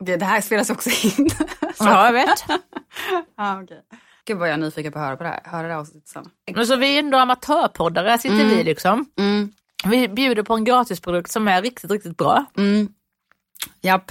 [0.00, 1.28] Det, det här spelas också in.
[1.78, 2.44] Ja, jag vet.
[3.36, 3.78] ah, okay.
[4.24, 5.40] Gud vad jag är nyfiken på att höra på det här.
[5.44, 6.24] Höra det här avsnittet sen.
[6.54, 8.48] Men så vi är ändå amatörpoddare, sitter Mm.
[8.48, 9.10] vi liksom.
[9.18, 9.52] Mm.
[9.84, 12.44] Vi bjuder på en gratisprodukt som är riktigt, riktigt bra.
[12.56, 12.88] Mm.
[13.80, 14.10] Japp.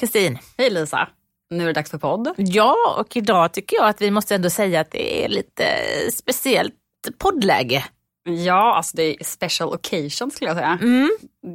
[0.00, 0.38] Kristin!
[0.58, 1.08] Hej Lisa.
[1.50, 2.34] Nu är det dags för podd.
[2.36, 5.64] Ja, och idag tycker jag att vi måste ändå säga att det är lite
[6.12, 6.74] speciellt
[7.18, 7.84] poddläge.
[8.24, 10.78] Ja, alltså det är special occasion skulle jag säga.
[10.82, 11.10] Mm.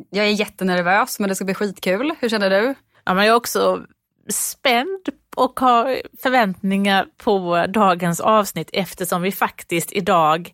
[0.10, 2.14] Jag är jättenervös men det ska bli skitkul.
[2.20, 2.76] Hur känner du?
[3.06, 3.86] Ja, men jag är också
[4.30, 10.54] spänd och har förväntningar på dagens avsnitt eftersom vi faktiskt idag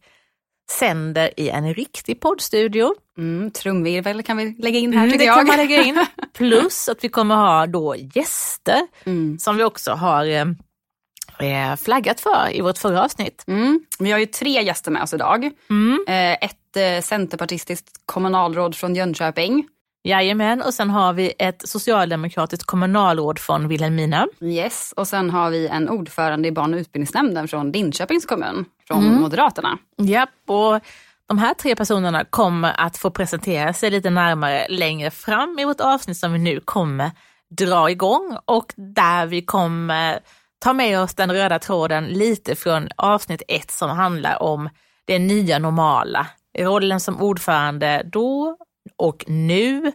[0.79, 2.95] sänder i en riktig poddstudio.
[3.17, 5.37] Mm, trumvirvel kan vi lägga in här Mm, tycker det jag.
[5.37, 6.05] kan man lägga in.
[6.37, 9.39] Plus att vi kommer ha då gäster Mm.
[9.39, 10.45] som vi också har eh,
[11.71, 13.43] eh, flaggat för i vårt förra avsnitt.
[13.47, 13.79] Mm.
[13.99, 15.51] Vi har ju tre gäster med oss idag.
[15.69, 16.05] Mm.
[16.07, 19.67] Eh, ett eh, centerpartistiskt kommunalråd från Jönköping.
[20.03, 24.27] Jajamän, och sen har vi ett socialdemokratiskt kommunalråd från Vilhelmina.
[24.41, 24.93] Yes.
[24.95, 29.21] Och sen har vi en ordförande i barn och utbildningsnämnden från Linköpings kommun, från Mm.
[29.21, 29.77] Moderaterna.
[29.97, 30.79] Japp, och
[31.27, 35.81] de här tre personerna kommer att få presentera sig lite närmare längre fram i vårt
[35.81, 37.11] avsnitt som vi nu kommer
[37.49, 40.19] dra igång och där vi kommer
[40.59, 44.69] ta med oss den röda tråden lite från avsnitt ett som handlar om
[45.05, 46.27] det nya normala.
[46.57, 48.57] Rollen som ordförande då
[48.97, 49.91] och nu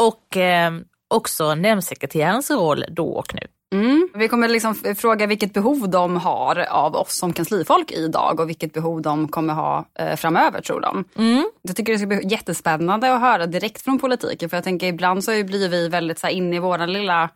[0.00, 0.72] och eh,
[1.08, 3.46] också nämndsekreterarens roll då och nu.
[3.72, 4.08] Mm.
[4.14, 8.72] Vi kommer liksom fråga vilket behov de har av oss som kanslifolk idag och vilket
[8.72, 11.04] behov de kommer ha eh, framöver tror de.
[11.16, 11.50] Mm.
[11.62, 15.24] Jag tycker det ska bli jättespännande att höra direkt från politiken för jag tänker ibland
[15.24, 17.28] så blir vi väldigt så här inne i vår lilla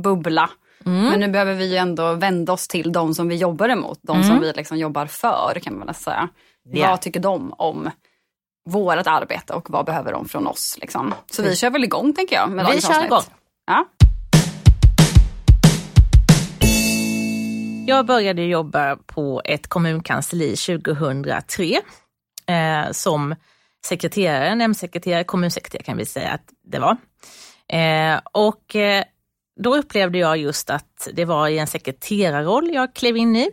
[0.00, 0.50] bubbla.
[0.84, 4.22] Men nu behöver vi ju ändå vända oss till de som vi jobbar emot, de
[4.22, 6.28] som vi liksom jobbar för kan man väl säga.
[6.72, 6.88] Ja.
[6.88, 7.90] Vad tycker de om
[8.68, 10.78] vårt arbete och vad behöver de från oss?
[10.80, 11.14] Liksom.
[11.30, 12.50] Så vi kör väl igång tänker jag.
[12.50, 13.22] Med Vi kör igång.
[13.66, 13.86] Ja.
[17.86, 21.80] Jag började jobba på ett kommunkansli 2003
[22.46, 23.34] eh, som
[23.84, 26.96] sekreterare, nämndsekreterare, kommunsekreterare kan vi säga att det var.
[27.68, 29.04] Eh, och eh,
[29.60, 33.50] då upplevde jag just att det var i en sekreterarroll jag klev in i.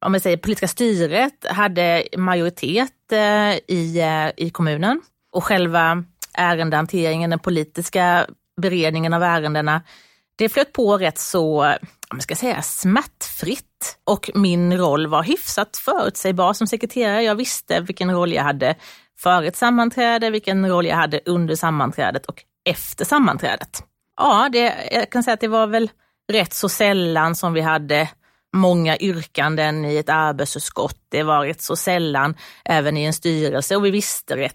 [0.00, 5.00] Om vi säger politiska styret hade majoritet eh, i, eh, i kommunen
[5.32, 6.04] och själva
[6.34, 8.26] ärendehanteringen, den politiska
[8.60, 9.82] beredningen av ärendena,
[10.36, 11.74] det flöt på rätt så,
[12.12, 13.98] man ska säga smärtfritt.
[14.04, 17.22] Och min roll var hyfsat förutsägbar som sekreterare.
[17.22, 18.74] Jag visste vilken roll jag hade
[19.18, 23.82] före ett sammanträde, vilken roll jag hade under sammanträdet och efter sammanträdet.
[24.16, 25.90] Ja, det, jag kan säga att det var väl
[26.32, 28.08] rätt så sällan som vi hade
[28.52, 31.00] många yrkanden i ett arbetsutskott.
[31.08, 34.54] Det var rätt så sällan även i en styrelse och vi visste rätt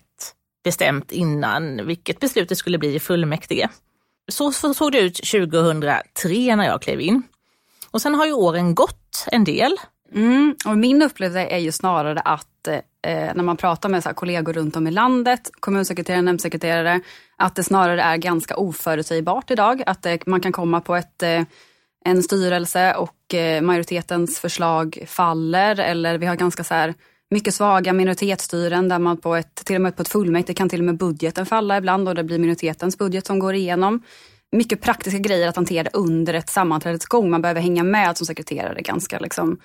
[0.63, 3.69] bestämt innan vilket beslut det skulle bli i fullmäktige.
[4.31, 7.23] Så, så såg det ut 2003 när jag klev in.
[7.93, 9.77] Och sen har ju åren gått en del.
[10.15, 12.79] Mm, och min upplevelse är ju snarare att eh,
[13.35, 16.99] när man pratar med så här, kollegor runt om i landet, kommunsekreterare, nämndsekreterare,
[17.37, 19.83] att det snarare är ganska oförutsägbart idag.
[19.85, 21.43] Att eh, man kan komma på ett, eh,
[22.05, 26.93] en styrelse och eh, majoritetens förslag faller eller vi har ganska så här,
[27.29, 30.79] mycket svaga minoritetsstyren där man på ett, till och med på ett fullmäktige kan till
[30.79, 34.01] och med budgeten falla ibland och det blir minoritetens budget som går igenom.
[34.53, 37.29] Mycket praktiska grejer att hantera under ett sammanträdets gång.
[37.29, 39.57] Man behöver hänga med som sekreterare ganska liksom,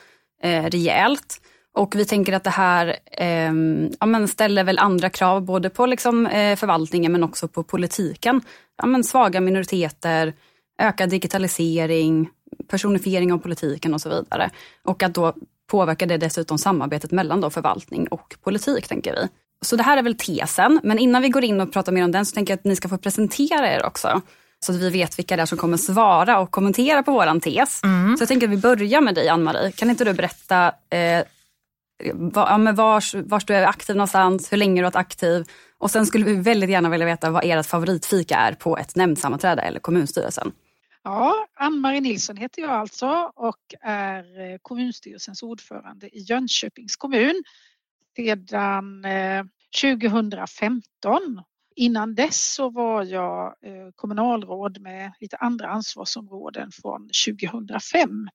[0.43, 1.41] eh, rejält.
[1.75, 3.53] Och vi tänker att det här eh,
[4.01, 8.41] ja, men ställer väl andra krav både på liksom, eh, förvaltningen men också på politiken.
[8.77, 10.33] Ja, men svaga minoriteter,
[10.79, 12.31] ökad digitalisering,
[12.69, 14.51] personifiering av politiken och så vidare.
[14.85, 15.35] Och att då
[15.71, 19.29] påverkar det dessutom samarbetet mellan då förvaltning och politik tänker vi.
[19.61, 22.13] Så det här är väl tesen, men innan vi går in och pratar mer om
[22.13, 24.23] den så tänker jag att ni ska få presentera er också.
[24.61, 27.81] Så att vi vet vilka det är som kommer svara och kommentera på våran tes.
[27.81, 29.73] Så jag tänker att vi börjar med dig Ann-Marie.
[29.73, 31.25] Kan inte du berätta eh,
[32.15, 35.45] var, ja, men vars, vars du är aktiv någonstans, hur länge du har varit aktiv
[35.79, 39.63] och sen skulle vi väldigt gärna vilja veta vad ert favoritfika är på ett nämndsammanträde
[39.63, 40.53] eller kommunstyrelsen.
[41.05, 47.43] Ja, Ann-Marie Nilsson heter jag alltså och är eh, kommunstyrelsens ordförande i Jönköpings kommun
[48.17, 49.45] sedan eh,
[49.83, 50.83] 2015.
[51.81, 58.29] Innan dess så var jag eh, kommunalråd med lite andra ansvarsområden från 2005.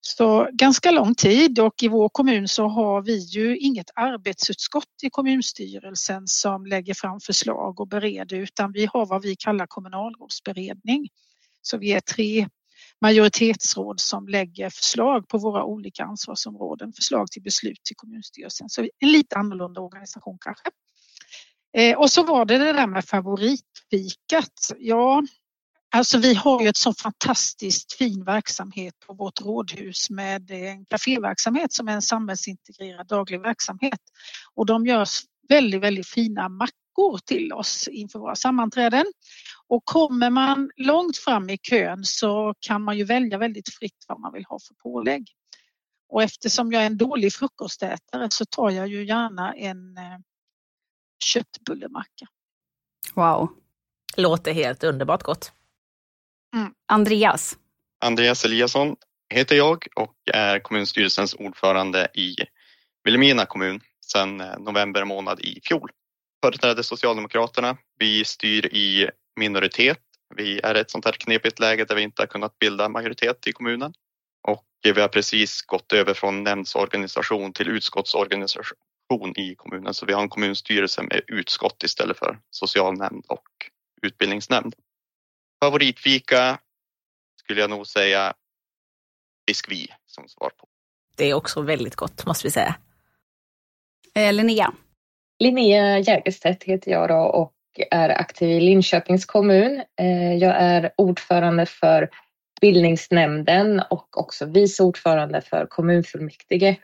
[0.00, 5.10] Så ganska lång tid och i vår kommun så har vi ju inget arbetsutskott i
[5.10, 11.08] kommunstyrelsen som lägger fram förslag och bereder utan vi har vad vi kallar kommunalrådsberedning.
[11.62, 12.48] Så vi är tre
[13.00, 18.68] majoritetsråd som lägger förslag på våra olika ansvarsområden, förslag till beslut till kommunstyrelsen.
[18.68, 20.70] Så en lite annorlunda organisation kanske.
[21.78, 24.72] Eh, och så var det det där med favoritfikat.
[24.78, 25.22] Ja,
[25.94, 31.72] alltså vi har ju ett så fantastiskt fin verksamhet på vårt rådhus med en kaféverksamhet
[31.72, 34.00] som är en samhällsintegrerad daglig verksamhet.
[34.54, 35.06] Och de gör
[35.48, 39.04] väldigt, väldigt fina mackor till oss inför våra sammanträden.
[39.66, 44.20] Och kommer man långt fram i kön så kan man ju välja väldigt fritt vad
[44.20, 45.26] man vill ha för pålägg.
[46.08, 50.18] Och eftersom jag är en dålig frukostätare så tar jag ju gärna en eh,
[51.18, 52.26] köttbullemacka.
[53.14, 53.48] Wow.
[54.16, 55.52] Låter helt underbart gott.
[56.54, 56.74] Mm.
[56.86, 57.58] Andreas?
[58.00, 58.96] Andreas Eliasson
[59.34, 62.36] heter jag och är kommunstyrelsens ordförande i
[63.04, 65.90] Vilhelmina kommun sedan eh, november månad i fjol.
[66.42, 67.76] Företräder Socialdemokraterna.
[67.98, 69.98] Vi styr i minoritet.
[70.36, 73.46] Vi är i ett sånt här knepigt läge där vi inte har kunnat bilda majoritet
[73.46, 73.92] i kommunen
[74.48, 78.78] och vi har precis gått över från nämndsorganisation till utskottsorganisation
[79.36, 83.48] i kommunen så vi har en kommunstyrelse med utskott istället för socialnämnd och
[84.02, 84.74] utbildningsnämnd.
[85.64, 86.58] Favoritfika
[87.40, 88.34] skulle jag nog säga
[89.46, 90.68] biskvi som svar på.
[91.16, 92.76] Det är också väldigt gott måste vi säga.
[94.14, 94.74] Eh, Linnea?
[95.38, 97.54] Linnea Jägerstedt heter jag då och
[97.90, 99.82] är aktiv i Linköpings kommun.
[100.00, 102.08] Eh, jag är ordförande för
[102.60, 106.76] bildningsnämnden och också vice ordförande för kommunfullmäktige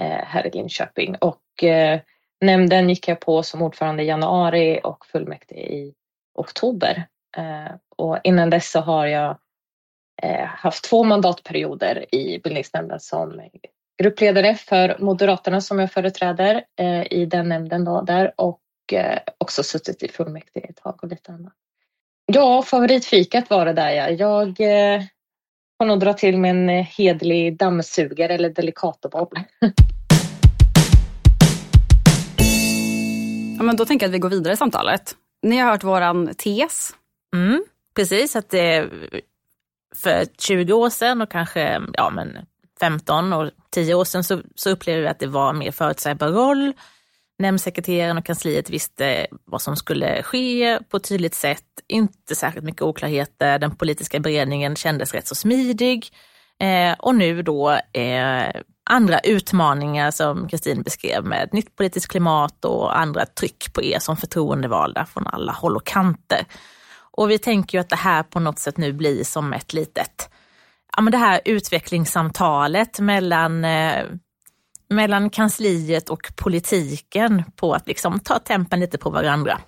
[0.00, 1.16] Eh, här i Linköping.
[1.16, 2.00] Och eh,
[2.40, 5.94] nämnden gick jag på som ordförande i januari och fullmäktige i
[6.34, 7.06] oktober.
[7.36, 9.38] Eh, och innan dess så har jag
[10.22, 13.40] eh, haft två mandatperioder i bildningsnämnden som
[14.02, 16.64] gruppledare för Moderaterna som jag företräder
[17.10, 18.60] i den nämnden då där och
[19.38, 21.52] också suttit i fullmäktige ett tag och lite annat.
[22.26, 24.10] Ja, favoritfikat var det där ja.
[24.10, 24.60] Jag
[25.78, 29.28] får nog dra till med en hedlig dammsugare eller delicatoboll.
[33.56, 35.14] ja, men då tänker jag att vi går vidare i samtalet.
[35.42, 36.90] Ni har hört våran tes.
[37.34, 37.64] Mm,
[37.96, 38.90] precis, att det
[39.94, 42.38] för 20 år sedan och kanske ja, men
[42.80, 46.72] 15 och 10 år sedan så, så upplevde vi att det var mer förutsägbar roll
[47.38, 52.82] Nämndsekreteraren och kansliet visste vad som skulle ske på ett tydligt sätt, inte särskilt mycket
[52.82, 53.58] oklarheter.
[53.58, 56.06] Den politiska beredningen kändes rätt så smidig.
[56.60, 58.60] Eh, och nu då eh,
[58.90, 64.16] andra utmaningar som Kristin beskrev med nytt politiskt klimat och andra tryck på er som
[64.16, 66.44] förtroendevalda från alla håll och kanter.
[67.10, 70.30] Och vi tänker ju att det här på något sätt nu blir som ett litet,
[70.96, 74.04] ja men det här utvecklingssamtalet mellan eh,
[74.88, 79.60] mellan kansliet och politiken på att liksom ta tempen lite på varandra.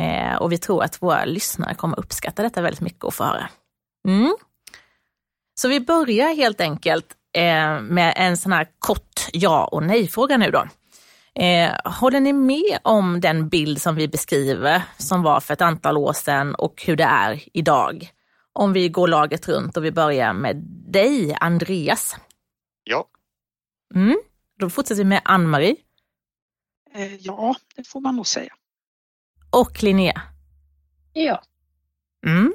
[0.00, 3.48] Eh, och vi tror att våra lyssnare kommer uppskatta detta väldigt mycket och få höra.
[4.08, 4.36] Mm.
[5.54, 7.06] Så vi börjar helt enkelt
[7.36, 10.66] eh, med en sån här kort ja och nej-fråga nu då.
[11.42, 15.96] Eh, håller ni med om den bild som vi beskriver som var för ett antal
[15.96, 18.08] år sedan och hur det är idag?
[18.52, 20.56] Om vi går laget runt och vi börjar med
[20.92, 22.16] dig, Andreas.
[22.84, 23.06] Ja.
[23.94, 24.16] Mm.
[24.58, 25.76] Då fortsätter vi med Ann-Marie.
[26.94, 28.52] Eh, ja, det får man nog säga.
[29.50, 30.22] Och Linnea.
[31.12, 31.42] Ja.
[32.26, 32.54] Mm.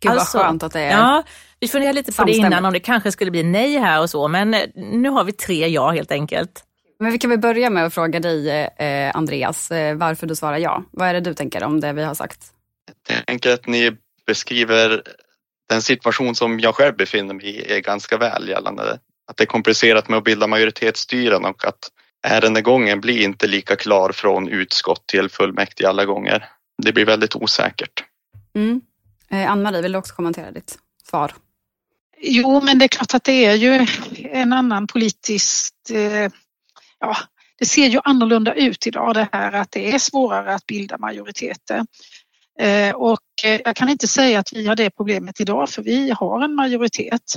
[0.00, 1.22] Gud alltså, vad skönt att det är Ja,
[1.60, 4.28] vi funderade lite på det innan om det kanske skulle bli nej här och så,
[4.28, 6.64] men eh, nu har vi tre ja helt enkelt.
[6.98, 10.58] Men vi kan väl börja med att fråga dig, eh, Andreas, eh, varför du svarar
[10.58, 10.84] ja.
[10.90, 12.52] Vad är det du tänker om det vi har sagt?
[13.08, 15.02] Jag tänker att ni beskriver
[15.68, 19.46] den situation som jag själv befinner mig i är ganska väl gällande att det är
[19.46, 21.90] komplicerat med att bilda majoritetsstyren och att
[22.26, 26.44] ärendegången blir inte lika klar från utskott till fullmäktige alla gånger.
[26.82, 28.04] Det blir väldigt osäkert.
[28.54, 28.80] Mm.
[29.30, 30.78] Eh, Ann-Marie, vill du också kommentera ditt
[31.10, 31.32] svar?
[32.20, 33.86] Jo, men det är klart att det är ju
[34.30, 35.74] en annan politisk...
[35.90, 36.30] Eh,
[37.00, 37.16] ja,
[37.58, 41.86] det ser ju annorlunda ut idag det här att det är svårare att bilda majoriteter.
[42.60, 46.10] Eh, och eh, jag kan inte säga att vi har det problemet idag för vi
[46.10, 47.36] har en majoritet.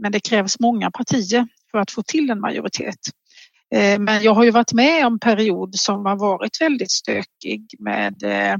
[0.00, 2.98] Men det krävs många partier för att få till en majoritet.
[3.74, 7.74] Eh, men jag har ju varit med om en period som har varit väldigt stökig
[7.78, 8.56] med eh,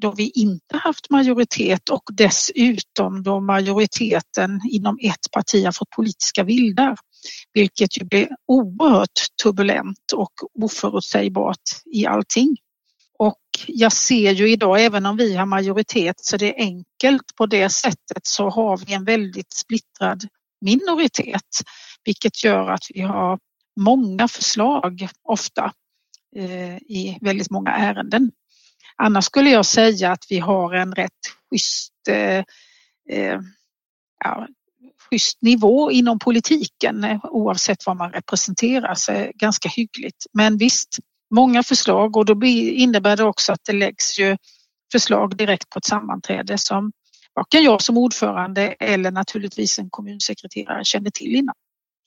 [0.00, 6.44] då vi inte haft majoritet och dessutom då majoriteten inom ett parti har fått politiska
[6.44, 6.96] vildar.
[7.52, 10.32] Vilket ju blir oerhört turbulent och
[10.62, 11.62] oförutsägbart
[11.94, 12.56] i allting.
[13.18, 17.46] Och jag ser ju idag, även om vi har majoritet så det är enkelt på
[17.46, 20.28] det sättet så har vi en väldigt splittrad
[20.60, 21.42] minoritet,
[22.04, 23.38] vilket gör att vi har
[23.80, 25.72] många förslag ofta
[26.36, 28.30] eh, i väldigt många ärenden.
[28.96, 31.12] Annars skulle jag säga att vi har en rätt
[31.50, 32.44] schysst eh,
[33.10, 33.40] eh
[34.24, 34.46] ja,
[35.10, 40.26] schysst nivå inom politiken eh, oavsett vad man representerar så ganska hyggligt.
[40.32, 40.98] Men visst,
[41.34, 44.36] många förslag och då innebär det också att det läggs ju
[44.92, 46.92] förslag direkt på ett sammanträde som
[47.36, 51.54] varken jag som ordförande eller naturligtvis en kommunsekreterare känner till innan.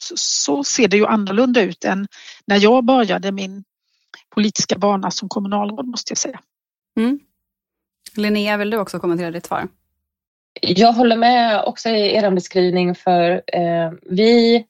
[0.03, 2.07] Så, så ser det ju annorlunda ut än
[2.45, 3.63] när jag började min
[4.35, 6.39] politiska bana som kommunalråd måste jag säga.
[6.97, 7.19] Mm.
[8.15, 9.67] Linnea, vill du också kommentera ditt svar?
[10.61, 14.65] Jag håller med också i er beskrivning för eh, vi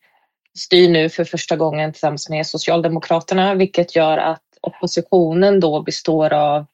[0.57, 6.65] styr nu för första gången tillsammans med Socialdemokraterna vilket gör att oppositionen då består av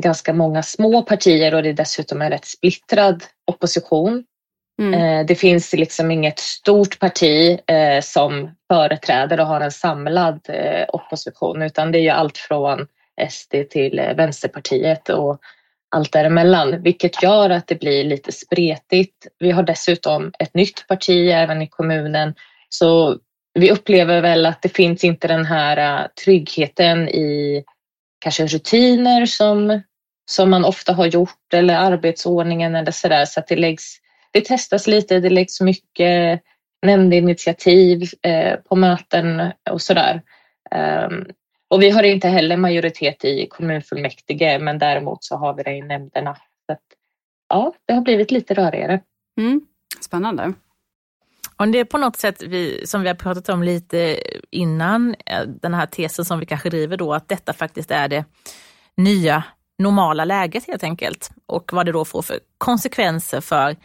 [0.00, 4.24] ganska många små partier och det är dessutom en rätt splittrad opposition.
[4.82, 4.94] Mm.
[4.94, 10.84] Eh, det finns liksom inget stort parti eh, som företräder och har en samlad eh,
[10.88, 12.86] opposition utan det är ju allt från
[13.30, 15.40] SD till eh, Vänsterpartiet och
[15.90, 19.26] allt däremellan, vilket gör att det blir lite spretigt.
[19.38, 22.34] Vi har dessutom ett nytt parti även i kommunen,
[22.68, 23.18] så
[23.54, 27.64] vi upplever väl att det finns inte den här tryggheten i
[28.18, 29.80] kanske rutiner som,
[30.30, 33.24] som man ofta har gjort eller arbetsordningen eller sådär.
[33.24, 33.96] Så att det läggs,
[34.32, 36.42] det testas lite, det läggs mycket
[36.82, 40.22] nämndinitiativ eh, på möten och sådär.
[40.70, 41.26] Um,
[41.68, 45.82] och vi har inte heller majoritet i kommunfullmäktige men däremot så har vi det i
[45.82, 46.34] nämnderna.
[46.66, 46.82] Så att,
[47.48, 49.00] ja, det har blivit lite rörigare.
[49.38, 49.60] Mm.
[50.00, 50.52] Spännande.
[51.58, 54.20] Om det är på något sätt, vi, som vi har pratat om lite
[54.50, 58.24] innan, eh, den här tesen som vi kanske driver då, att detta faktiskt är det
[58.96, 59.44] nya
[59.78, 61.30] normala läget helt enkelt.
[61.46, 63.76] Och vad det då får för konsekvenser för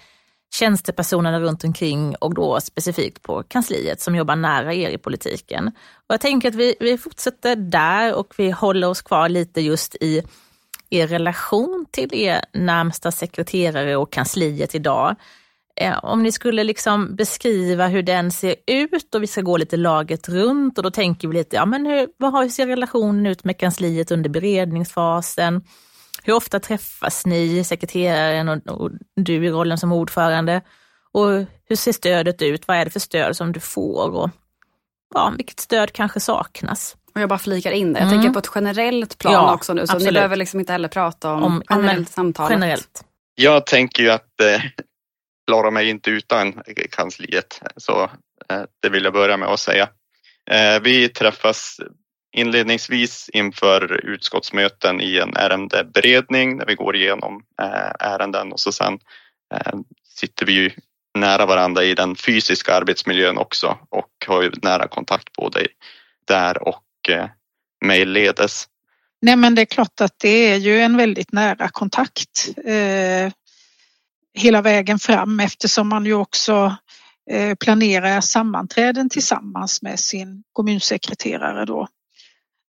[0.54, 5.68] tjänstepersonerna runt omkring och då specifikt på kansliet som jobbar nära er i politiken.
[6.08, 9.96] Och jag tänker att vi, vi fortsätter där och vi håller oss kvar lite just
[9.96, 10.24] i
[10.90, 15.16] er relation till er närmsta sekreterare och kansliet idag.
[15.76, 19.78] Eh, om ni skulle liksom beskriva hur den ser ut och vi ska gå lite
[19.78, 23.26] laget runt och då tänker vi lite, ja men hur, vad har, hur ser relationen
[23.26, 25.62] ut med kansliet under beredningsfasen?
[26.24, 30.62] Hur ofta träffas ni, sekreteraren och, och du i rollen som ordförande?
[31.12, 31.30] Och
[31.70, 32.68] hur ser stödet ut?
[32.68, 34.16] Vad är det för stöd som du får?
[34.16, 34.30] Och
[35.14, 36.96] ja, vilket stöd kanske saknas?
[37.16, 38.00] Och jag bara flikar in det.
[38.00, 38.20] Jag mm.
[38.20, 40.14] tänker på ett generellt plan ja, också nu, så absolut.
[40.14, 42.52] ni behöver liksom inte heller prata om, om generellt samtalet.
[42.52, 43.04] Generellt.
[43.36, 44.62] Jag tänker ju att eh,
[45.52, 48.04] klarar mig inte utan kansliet, så
[48.50, 49.90] eh, det vill jag börja med att säga.
[50.52, 51.80] Eh, vi träffas
[52.32, 59.00] inledningsvis inför utskottsmöten i en ärendeberedning när vi går igenom eh, ärenden och så sen
[60.04, 60.72] sitter vi ju
[61.18, 65.68] nära varandra i den fysiska arbetsmiljön också och har ju nära kontakt både
[66.28, 67.10] där och
[67.86, 68.68] mejlledes.
[69.22, 73.32] Nej men det är klart att det är ju en väldigt nära kontakt eh,
[74.34, 76.76] hela vägen fram eftersom man ju också
[77.32, 81.88] eh, planerar sammanträden tillsammans med sin kommunsekreterare då.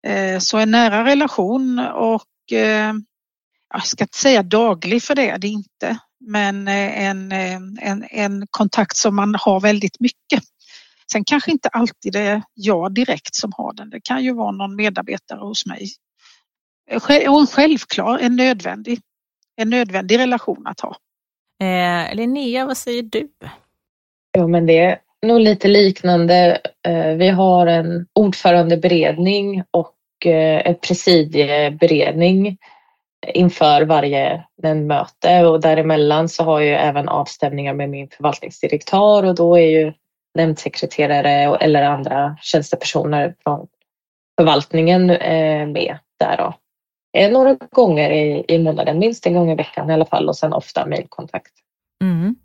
[0.07, 2.95] Eh, så en nära relation och eh,
[3.75, 8.97] jag ska inte säga daglig för det är det inte, men en, en, en kontakt
[8.97, 10.43] som man har väldigt mycket.
[11.13, 13.91] Sen kanske inte alltid det är jag direkt som har den.
[13.91, 15.89] Det kan ju vara någon medarbetare hos mig.
[16.95, 19.01] Och en självklar, en nödvändig,
[19.57, 20.97] en nödvändig relation att ha.
[21.63, 23.29] Eh, Linnea, vad säger du?
[24.39, 26.61] Jo, men det är nog lite liknande.
[26.89, 32.59] Eh, vi har en ordförandeberedning och eh, en presidieberedning
[33.27, 34.45] inför varje
[34.87, 39.93] möte och däremellan så har jag även avstämningar med min förvaltningsdirektör och då är ju
[40.35, 43.67] nämndsekreterare eller andra tjänstepersoner från
[44.41, 46.55] förvaltningen eh, med där då.
[47.15, 48.11] Några gånger
[48.49, 51.53] i, månaden, minst en gång i veckan i alla fall och sen ofta mejlkontakt.
[52.03, 52.37] Mm.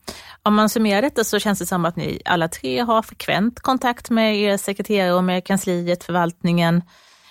[0.43, 4.09] Om man summerar detta så känns det som att ni alla tre har frekvent kontakt
[4.09, 6.83] med er sekreterare och med kansliet, förvaltningen.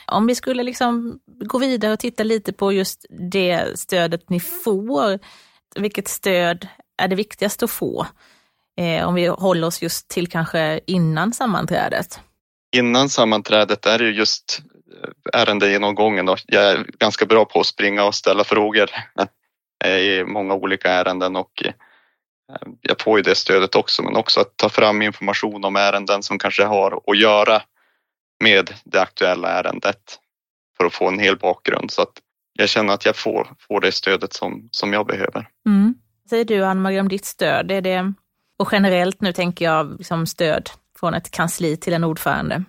[0.07, 5.19] Om vi skulle liksom gå vidare och titta lite på just det stödet ni får.
[5.77, 8.07] Vilket stöd är det viktigaste att få?
[8.79, 12.21] Eh, om vi håller oss just till kanske innan sammanträdet.
[12.77, 14.63] Innan sammanträdet är det just
[15.33, 16.37] ärendegenomgången ärendegenomgången.
[16.47, 18.91] Jag är ganska bra på att springa och ställa frågor
[19.87, 21.73] i många olika ärenden och eh,
[22.81, 26.39] jag får ju det stödet också, men också att ta fram information om ärenden som
[26.39, 27.63] kanske har att göra
[28.41, 30.19] med det aktuella ärendet
[30.77, 32.13] för att få en hel bakgrund så att
[32.53, 35.49] jag känner att jag får, får det stödet som, som jag behöver.
[35.67, 35.95] Mm.
[36.31, 38.13] Säger du Ann-Marie om ditt stöd, är det,
[38.59, 42.65] och generellt nu tänker jag liksom stöd från ett kansli till en ordförande?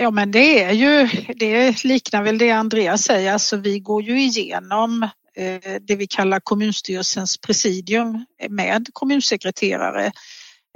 [0.00, 4.20] Ja men det är ju, det liknar väl det Andreas säger, alltså vi går ju
[4.20, 5.02] igenom
[5.36, 10.12] eh, det vi kallar kommunstyrelsens presidium med kommunsekreterare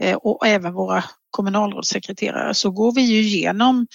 [0.02, 3.86] eh, och även våra kommunalrådssekreterare så går vi ju igenom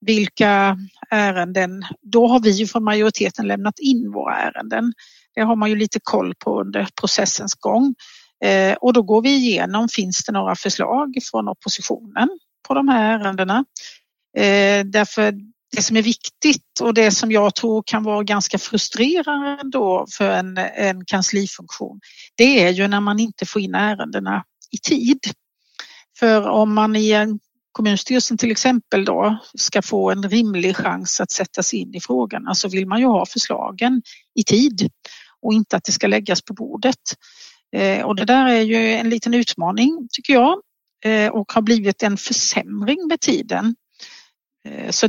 [0.00, 0.78] vilka
[1.10, 4.92] ärenden, då har vi ju från majoriteten lämnat in våra ärenden.
[5.34, 7.94] Det har man ju lite koll på under processens gång.
[8.44, 12.28] Eh, och då går vi igenom, finns det några förslag från oppositionen
[12.68, 13.64] på de här ärendena?
[14.36, 15.34] Eh, därför
[15.76, 20.30] det som är viktigt och det som jag tror kan vara ganska frustrerande då för
[20.30, 22.00] en, en kanslifunktion,
[22.36, 25.20] det är ju när man inte får in ärendena i tid.
[26.18, 27.38] För om man i en
[27.72, 32.54] kommunstyrelsen till exempel då ska få en rimlig chans att sätta sig in i frågorna
[32.54, 34.02] så vill man ju ha förslagen
[34.34, 34.90] i tid
[35.42, 37.00] och inte att det ska läggas på bordet.
[37.76, 40.60] Eh, och det där är ju en liten utmaning tycker jag
[41.04, 43.74] eh, och har blivit en försämring med tiden.
[44.66, 45.08] Eh, så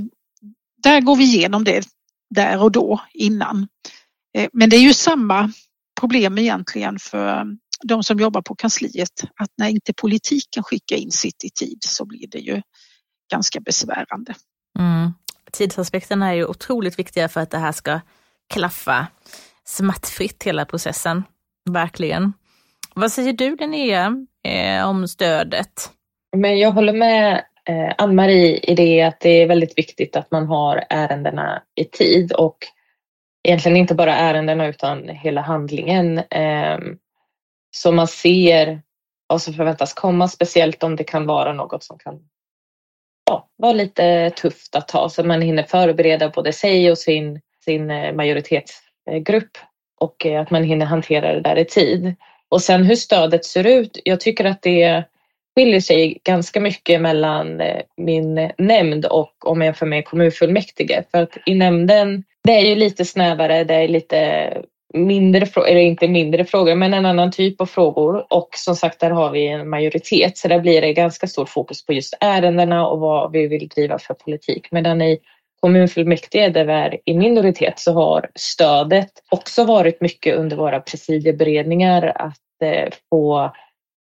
[0.84, 1.88] där går vi igenom det
[2.30, 3.68] där och då innan.
[4.54, 5.52] Men det är ju samma
[6.00, 7.46] problem egentligen för
[7.84, 12.06] de som jobbar på kansliet att när inte politiken skickar in sitt i tid så
[12.06, 12.62] blir det ju
[13.32, 14.36] ganska besvärande.
[14.80, 15.14] Mm.
[15.52, 18.00] Tidsaspekterna är ju otroligt viktiga för att det här ska
[18.54, 19.08] klaffa
[19.66, 21.24] smärtfritt hela processen.
[21.70, 22.34] Verkligen.
[22.96, 25.92] Vad säger du Linnea eh, om stödet?
[26.38, 30.48] Men jag håller med eh, Ann-Marie i det att det är väldigt viktigt att man
[30.48, 32.58] har ärendena i tid och
[33.44, 36.18] egentligen inte bara ärendena utan hela handlingen.
[36.18, 36.78] Eh,
[37.72, 38.82] så man ser
[39.28, 42.20] vad som förväntas komma, speciellt om det kan vara något som kan
[43.30, 47.92] ja, vara lite tufft att ta så man hinner förbereda både sig och sin, sin
[47.92, 49.58] eh, majoritetsgrupp
[50.00, 52.16] och eh, att man hinner hantera det där i tid.
[52.50, 54.00] Och sen hur stödet ser ut.
[54.06, 55.04] Jag tycker att det
[55.58, 61.04] skiljer sig ganska mycket mellan eh, min nämnd och om jag för med kommunfullmäktige.
[61.12, 64.52] För att i nämnden, det är ju lite snävare, det är lite
[64.94, 68.26] mindre frågor, eller inte mindre frågor, men en annan typ av frågor.
[68.30, 71.86] Och som sagt, där har vi en majoritet, så där blir det ganska stort fokus
[71.86, 74.68] på just ärendena och vad vi vill driva för politik.
[74.72, 75.20] Medan i
[75.62, 82.14] kommunfullmäktige där vi är i minoritet så har stödet också varit mycket under våra presidieberedningar
[82.16, 83.52] att eh, få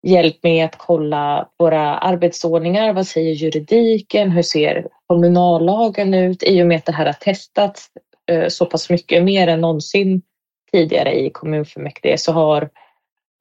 [0.04, 2.94] hjälp med att kolla våra arbetsordningar.
[2.94, 4.32] Vad säger juridiken?
[4.32, 6.44] Hur ser kommunallagen ut?
[6.44, 7.90] I och med att det här har testats
[8.32, 10.22] eh, så pass mycket mer än någonsin
[10.72, 12.70] tidigare i kommunfullmäktige så har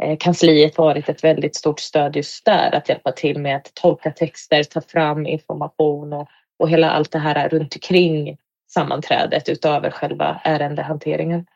[0.02, 4.10] eh, kansliet varit ett väldigt stort stöd just där att hjälpa till med att tolka
[4.10, 8.36] texter, ta fram information och, och hela allt det här runt omkring
[8.70, 11.46] sammanträdet utöver själva ärendehanteringen.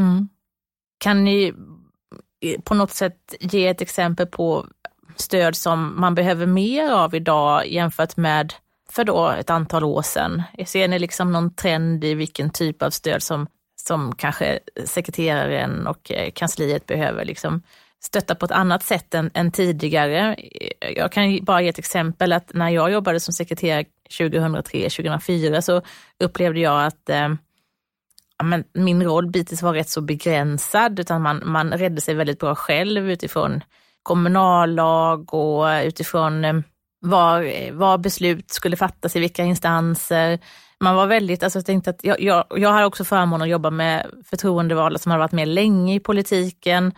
[0.00, 0.28] Mm.
[0.98, 1.52] Kan ni
[2.40, 4.66] Eh, på något sätt ge ett exempel på
[5.16, 8.54] stöd som man behöver mer av idag jämfört med
[8.90, 10.42] för då ett antal år sedan?
[10.66, 13.46] Ser ni liksom någon trend i vilken typ av stöd som
[13.80, 17.62] som kanske sekreteraren och eh, kansliet behöver liksom
[18.00, 20.36] stötta på ett annat sätt än, än, tidigare.
[20.96, 25.82] Jag kan bara ge ett exempel att när jag jobbade som sekreterare 2003-2004 så
[26.20, 27.28] upplevde jag att eh,
[28.44, 32.54] men min roll bitvis var rätt så begränsad utan man, man räddade sig väldigt bra
[32.54, 33.60] själv utifrån
[34.02, 36.54] kommunallag och utifrån eh,
[37.00, 40.38] var, var beslut skulle fattas i vilka instanser
[40.80, 43.70] man var väldigt, alltså jag tänkte att jag, jag, jag har också förmånen att jobba
[43.70, 46.92] med förtroendevalda som har varit med länge i politiken,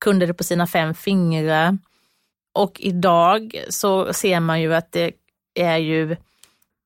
[0.00, 1.78] kunde det på sina fem fingrar.
[2.54, 5.12] Och idag så ser man ju att det
[5.54, 6.16] är ju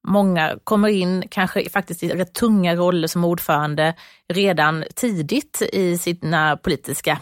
[0.09, 3.95] Många kommer in kanske faktiskt i rätt tunga roller som ordförande
[4.33, 7.21] redan tidigt i sina politiska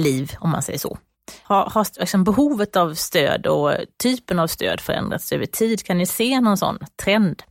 [0.00, 0.98] liv, om man säger så.
[1.42, 5.84] Har, har liksom behovet av stöd och typen av stöd förändrats över tid?
[5.84, 7.42] Kan ni se någon sån trend?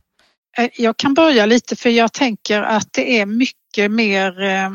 [0.58, 4.70] Eh, jag kan börja lite för jag tänker att det är mycket mer eh,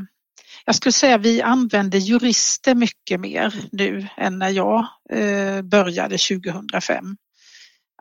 [0.65, 7.17] jag skulle säga vi använder jurister mycket mer nu än när jag eh, började 2005.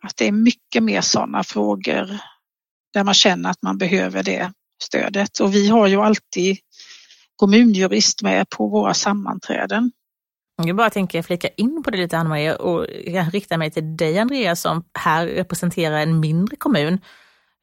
[0.02, 2.18] Att det är mycket mer sådana frågor
[2.94, 6.56] där man känner att man behöver det stödet och vi har ju alltid
[7.36, 9.92] kommunjurist med på våra sammanträden.
[10.62, 14.18] Jag bara tänker flika in på det lite Ann-Marie och jag riktar mig till dig
[14.18, 17.00] Andreas som här representerar en mindre kommun.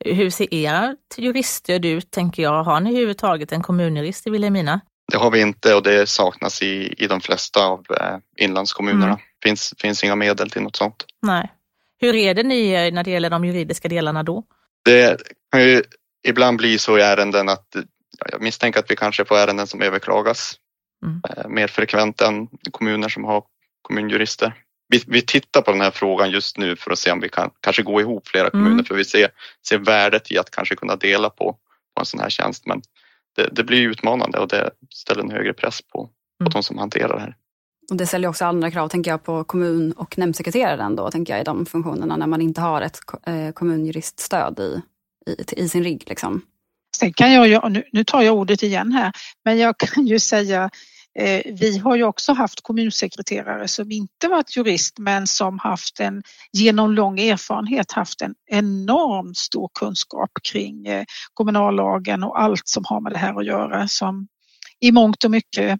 [0.06, 2.64] Hur ser ert juriststöd ut, tänker jag?
[2.64, 4.82] Har ni överhuvudtaget en kommunjurist i Vilhelmina?
[5.12, 9.06] Det har vi inte och det saknas i, i de flesta av eh, inlandskommunerna.
[9.06, 9.20] Mm.
[9.44, 11.06] finns, finns inga medel till något sånt.
[11.22, 11.52] Nej.
[12.04, 14.44] Hur är det ni eh, när det gäller de juridiska delarna då?
[14.86, 15.84] Det kan ju
[16.28, 17.76] ibland bli så i ärenden att
[18.32, 20.56] jag misstänker att vi kanske får ärenden som överklagas
[21.06, 21.22] mm.
[21.30, 23.44] Eh, mer frekvent än kommuner som har
[23.82, 24.54] kommunjurister
[24.94, 27.50] vi, vi tittar på den här frågan just nu för att se om vi kan
[27.60, 28.86] kanske gå ihop flera kommuner mm.
[28.86, 29.30] för vi ser,
[29.68, 31.52] ser värdet i att kanske kunna dela på,
[31.96, 32.66] på en sån här tjänst.
[32.66, 32.82] Men
[33.36, 36.10] det, det blir utmanande och det ställer en högre press på, på
[36.42, 36.52] Mm.
[36.52, 37.36] de som hanterar det här.
[37.90, 41.42] Och det ställer också andra krav, tänker jag, på kommun och nämndsekreteraren då, tänker jag,
[41.42, 44.82] i de funktionerna, när man inte har ett eh, kommunjuriststöd i,
[45.32, 46.04] i, i sin rigg.
[46.08, 46.42] Liksom.
[46.98, 49.12] Sen kan jag, ju- nu, nu tar jag ordet igen här,
[49.46, 50.70] men jag kan ju säga
[51.20, 56.24] eh, vi har ju också haft kommunsekreterare som inte varit jurist men som haft en,
[56.54, 63.02] genom lång erfarenhet haft en enormt stor kunskap kring eh, kommunallagen och allt som har
[63.02, 64.28] med det här att göra som
[64.80, 65.80] i mångt och mycket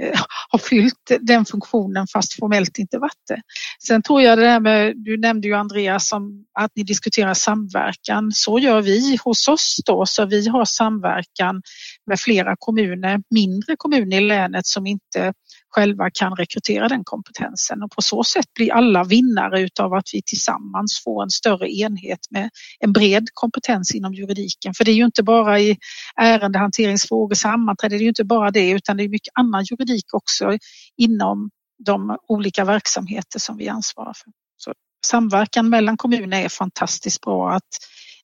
[0.00, 3.40] Eh, har fyllt den funktionen fast formellt inte varit det.
[3.86, 8.32] Sen tror jag det där med, du nämnde ju Andreas som att ni diskuterar samverkan.
[8.32, 11.62] Så gör vi hos oss då, så vi har samverkan
[12.06, 15.32] med flera kommuner, mindre kommuner i länet som inte
[15.76, 20.22] själva kan rekrytera den kompetensen och på så sätt blir alla vinnare utav att vi
[20.26, 24.74] tillsammans får en större enhet med en bred kompetens inom juridiken.
[24.74, 25.78] För det är ju inte bara i
[26.20, 30.58] ärendehanteringsfrågor, sammanträden, det är ju inte bara det utan det är mycket annan juridik också
[30.96, 31.50] inom
[31.84, 34.32] de olika verksamheter som vi ansvarar för.
[34.56, 34.72] Så
[35.06, 37.68] samverkan mellan kommuner är fantastiskt bra att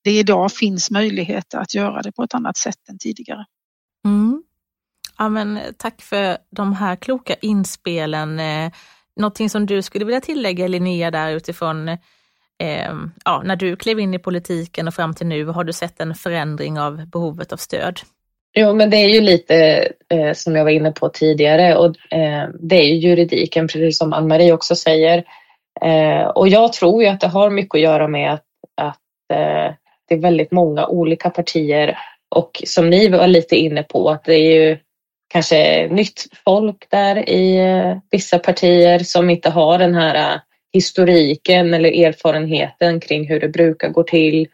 [0.04, 3.44] det idag finns möjligheter att göra det på ett annat sätt än tidigare.
[5.22, 8.40] Ja, men tack för de här kloka inspelen.
[8.40, 8.70] Eh,
[9.16, 12.92] någonting som du skulle vilja tillägga Linnea där utifrån eh,
[13.24, 16.14] ja, när du klev in i politiken och fram till nu, har du sett en
[16.14, 18.00] förändring av behovet av stöd?
[18.54, 22.48] Jo, men det är ju lite eh, som jag var inne på tidigare och eh,
[22.60, 25.24] det är ju juridiken, precis som Ann-Marie också säger.
[25.82, 28.44] Eh, och jag tror ju att det har mycket att göra med att,
[28.76, 29.00] att
[29.32, 29.74] eh,
[30.08, 34.34] det är väldigt många olika partier och som ni var lite inne på att det
[34.34, 34.78] är ju
[35.32, 40.40] kanske nytt folk där i eh, vissa partier som inte har den här eh,
[40.72, 44.48] historiken eller erfarenheten kring hur det brukar gå till.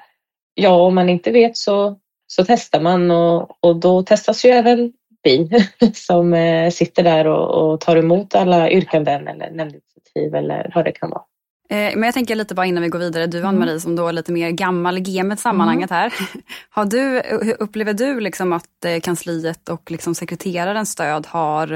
[0.54, 4.92] Ja, om man inte vet så så testar man och, och då testas ju även
[5.22, 5.50] vi
[5.94, 10.92] som eh, sitter där och, och tar emot alla yrkanden eller nämndinitiativ eller vad det
[10.92, 11.22] kan vara.
[11.70, 14.12] Eh, men jag tänker lite bara innan vi går vidare, du Ann-Marie som då är
[14.12, 16.14] lite mer gammal i gamet sammanhanget här.
[16.70, 17.20] Har du,
[17.59, 21.72] upplever du liksom att eh, kansliet och liksom sekreterarens stöd har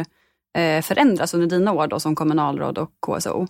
[0.59, 3.47] eh, förändrats under dina år då som kommunalråd och KSO?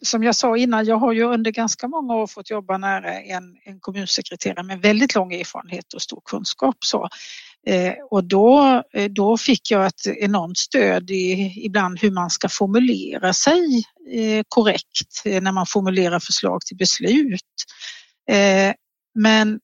[0.00, 3.56] Som jag sa innan, jag har ju under ganska många år fått jobba nära en,
[3.64, 6.76] en kommunsekreterare med väldigt lång erfarenhet och stor kunskap.
[6.84, 7.08] Så.
[7.66, 12.48] Eh, och då, eh, då fick jag ett enormt stöd i ibland hur man ska
[12.48, 17.40] formulera sig eh, korrekt när man formulerar förslag till beslut.
[19.14, 19.60] Men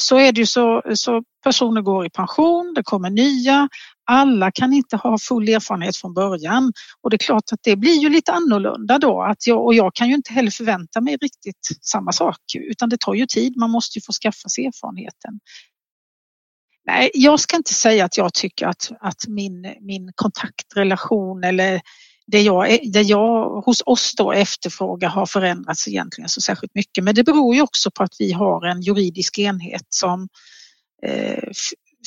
[0.00, 3.68] så är det ju så, så personer går i pension, det kommer nya.
[4.06, 7.96] Alla kan inte ha full erfarenhet från början och det är klart att det blir
[7.96, 11.68] ju lite annorlunda då att jag, och jag kan ju inte heller förvänta mig riktigt
[11.82, 15.40] samma sak utan det tar ju tid, man måste ju få skaffa sig erfarenheten.
[16.86, 21.80] Nej, jag ska inte säga att jag tycker att, att min, min kontaktrelation eller
[22.26, 27.04] det jag, det jag hos oss då efterfrågar har förändrats egentligen så särskilt mycket.
[27.04, 30.28] Men det beror ju också på att vi har en juridisk enhet som
[31.06, 31.48] eh,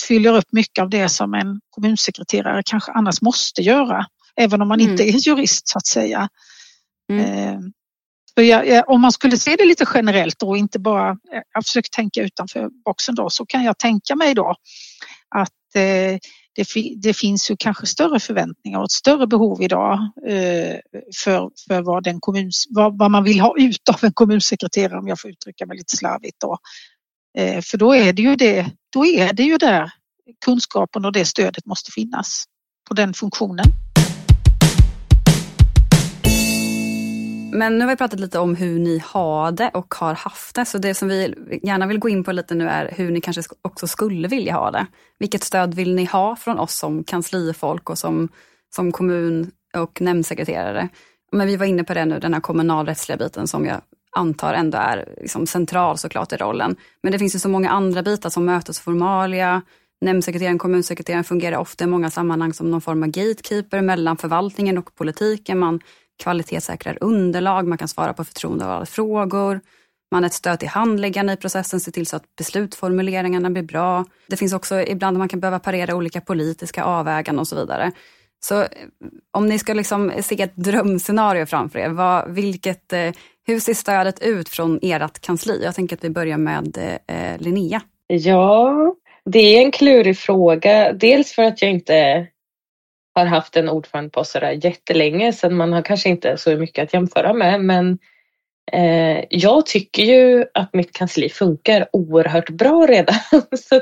[0.07, 4.05] fyller upp mycket av det som en kommunsekreterare kanske annars måste göra.
[4.35, 4.91] Även om man Mm.
[4.91, 6.29] inte är jurist så att säga.
[7.11, 7.25] Mm.
[7.25, 7.59] Eh,
[8.37, 11.65] så jag, jag, om man skulle se det lite generellt och inte bara, eh, jag
[11.65, 14.55] försöker tänka utanför boxen då, så kan jag tänka mig då
[15.35, 16.19] att eh,
[16.55, 19.93] det, fi, det finns ju kanske större förväntningar och ett större behov idag
[20.27, 20.75] eh,
[21.23, 25.07] för, för vad, den kommun, vad, vad man vill ha ut av en kommunsekreterare om
[25.07, 26.57] jag får uttrycka mig lite slarvigt då.
[27.37, 29.91] Eh, för då är det ju det, då är det ju där
[30.45, 32.43] kunskapen och det stödet måste finnas
[32.87, 33.65] på den funktionen.
[37.57, 40.65] Men nu har vi pratat lite om hur ni har det och har haft det.
[40.65, 43.41] Så det som vi gärna vill gå in på lite nu är hur ni kanske
[43.61, 44.85] också skulle vilja ha det.
[45.19, 48.29] Vilket stöd vill ni ha från oss som kanslifolk och som,
[48.75, 50.89] som kommun och nämndsekreterare?
[51.31, 53.81] Men vi var inne på det nu, den här kommunalrättsliga biten som jag
[54.15, 56.75] antar ändå är liksom central såklart i rollen.
[57.03, 59.61] Men det finns ju så många andra bitar som mötesformalia,
[60.01, 64.95] nämndsekreteraren, kommunsekreteraren fungerar ofta i många sammanhang som någon form av gatekeeper mellan förvaltningen och
[64.95, 65.59] politiken.
[65.59, 65.79] Man
[66.17, 69.61] kvalitetssäkrar underlag, man kan svara på förtroendevalda frågor.
[70.11, 74.05] Man är ett stöd till handläggarna i processen, ser till så att beslutsformuleringarna blir bra.
[74.27, 77.91] Det finns också ibland man kan behöva parera olika politiska avväganden och så vidare.
[78.39, 78.67] Så eh,
[79.31, 83.11] om ni ska liksom se ett drömscenario framför er, vad, vilket, eh,
[83.47, 85.63] hur ser stödet ut från ert kansli?
[85.63, 87.81] Jag tänker att vi börjar med eh, eh, Linnea.
[88.07, 90.93] Ja, det är en klurig fråga.
[90.93, 92.27] Dels för att jag inte
[93.19, 96.93] har haft en ordförande på sådär jättelänge så man har kanske inte så mycket att
[96.93, 97.61] jämföra med.
[97.61, 97.97] Men
[98.71, 103.15] eh, jag tycker ju att mitt kansli funkar oerhört bra redan.
[103.57, 103.81] så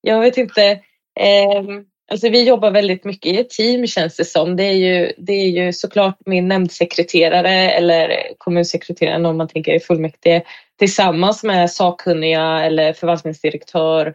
[0.00, 0.80] jag vet inte,
[1.20, 1.62] Eh,
[2.10, 4.56] alltså vi jobbar väldigt mycket i ett team känns det som.
[4.56, 9.80] Det är ju, det är ju såklart min nämndsekreterare eller kommunsekreteraren om man tänker i
[9.80, 10.42] fullmäktige
[10.78, 14.14] tillsammans med sakkunniga eller förvaltningsdirektör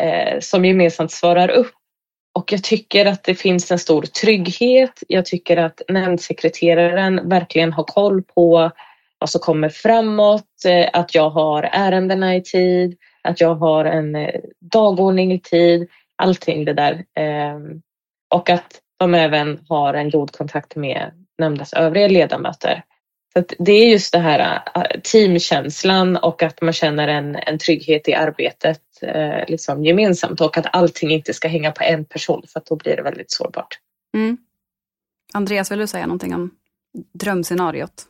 [0.00, 1.72] eh, som gemensamt svarar upp.
[2.36, 5.02] Och jag tycker att det finns en stor trygghet.
[5.08, 8.70] Jag tycker att nämndsekreteraren verkligen har koll på
[9.18, 14.16] vad som kommer framåt, eh, att jag har ärendena i tid, att jag har en
[14.16, 17.04] eh, dagordning i tid, allting det där.
[17.14, 17.82] Ehm,
[18.34, 22.82] och att de även har en god kontakt med nämndens övriga ledamöter.
[23.32, 28.08] Så det är just det här eh, teamkänslan och att man känner en, en trygghet
[28.08, 32.60] i arbetet eh, liksom gemensamt och att allting inte ska hänga på en person för
[32.60, 33.78] att då blir det väldigt sårbart.
[34.14, 34.36] Mm.
[35.34, 36.50] Andreas, vill du säga någonting om
[37.14, 38.04] drömscenariot?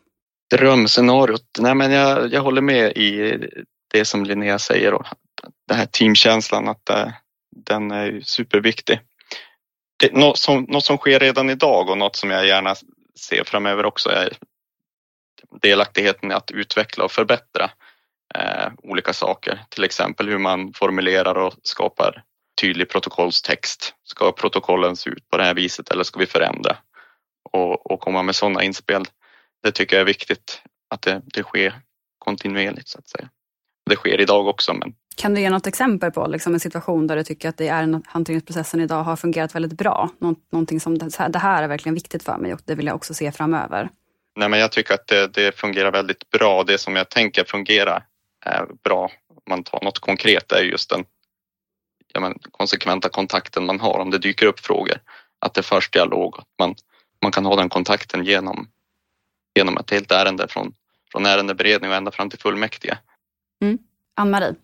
[0.51, 1.46] Drömscenariot?
[1.59, 3.38] Nej men jag, jag håller med i
[3.92, 4.94] det som Linnea säger.
[4.94, 5.07] Och
[5.68, 7.09] den här teamkänslan, att äh,
[7.57, 9.01] den är superviktig.
[9.96, 12.75] Det, något, som, något som sker redan idag och något som jag gärna
[13.20, 14.37] ser framöver också är
[15.62, 17.70] delaktigheten i att utveckla och förbättra
[18.35, 19.61] eh, olika saker.
[19.69, 22.23] Till exempel hur man formulerar och skapar
[22.61, 23.95] tydlig protokollstext.
[24.05, 26.77] Ska protokollen se ut på det här viset eller ska vi förändra?
[27.53, 29.05] Och, och komma med sådana inspel.
[29.62, 31.81] Det tycker jag är viktigt att det, det sker
[32.19, 33.29] kontinuerligt så att säga.
[33.91, 34.75] Det sker idag också.
[34.75, 34.95] Men...
[35.17, 38.01] Kan du ge något exempel på liksom, en situation där du tycker att det är
[38.07, 40.11] hanteringsprocessen idag har fungerat väldigt bra?
[40.53, 43.33] någonting som det här är verkligen viktigt för mig och det vill jag också se
[43.33, 43.91] framöver.
[44.37, 46.65] Nej, men jag tycker att det, det fungerar väldigt bra.
[46.65, 48.03] Det som jag tänker fungera
[48.44, 51.05] är bra, om man tar något konkret, är just den
[52.16, 55.01] ja, men, konsekventa kontakten man har om det dyker upp frågor.
[55.38, 56.75] Att det förs dialog, att man,
[57.22, 58.68] man kan ha den kontakten genom,
[59.57, 60.75] genom ett helt ärende från,
[61.12, 62.99] från ärendeberedning och ända fram till fullmäktige.
[63.62, 63.79] Mm.
[64.16, 64.55] Ann-Marie?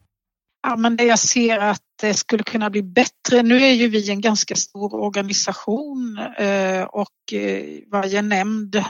[0.62, 3.42] Ja, men det jag ser att det skulle kunna bli bättre.
[3.42, 8.84] Nu är ju vi en ganska stor organisation eh, och eh, varje nämnd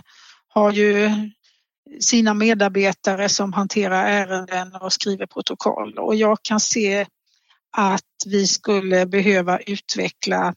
[0.48, 1.10] har ju
[2.00, 7.06] sina medarbetare som hanterar ärenden och skriver protokoll och jag kan se
[7.76, 10.54] att vi skulle behöva utveckla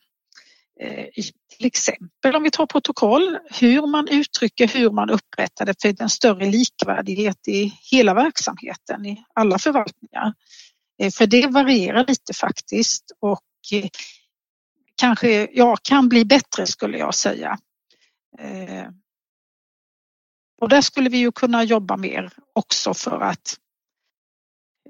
[0.81, 1.23] eh,
[1.57, 6.09] till exempel om vi tar protokoll, hur man uttrycker, hur man upprättar det för en
[6.09, 10.33] större likvärdighet i hela verksamheten, i alla förvaltningar.
[11.01, 13.89] Eh, för det varierar lite faktiskt och eh,
[14.95, 17.57] kanske, ja, kan bli bättre skulle jag säga.
[20.61, 23.57] Och där skulle vi ju kunna jobba mer också för att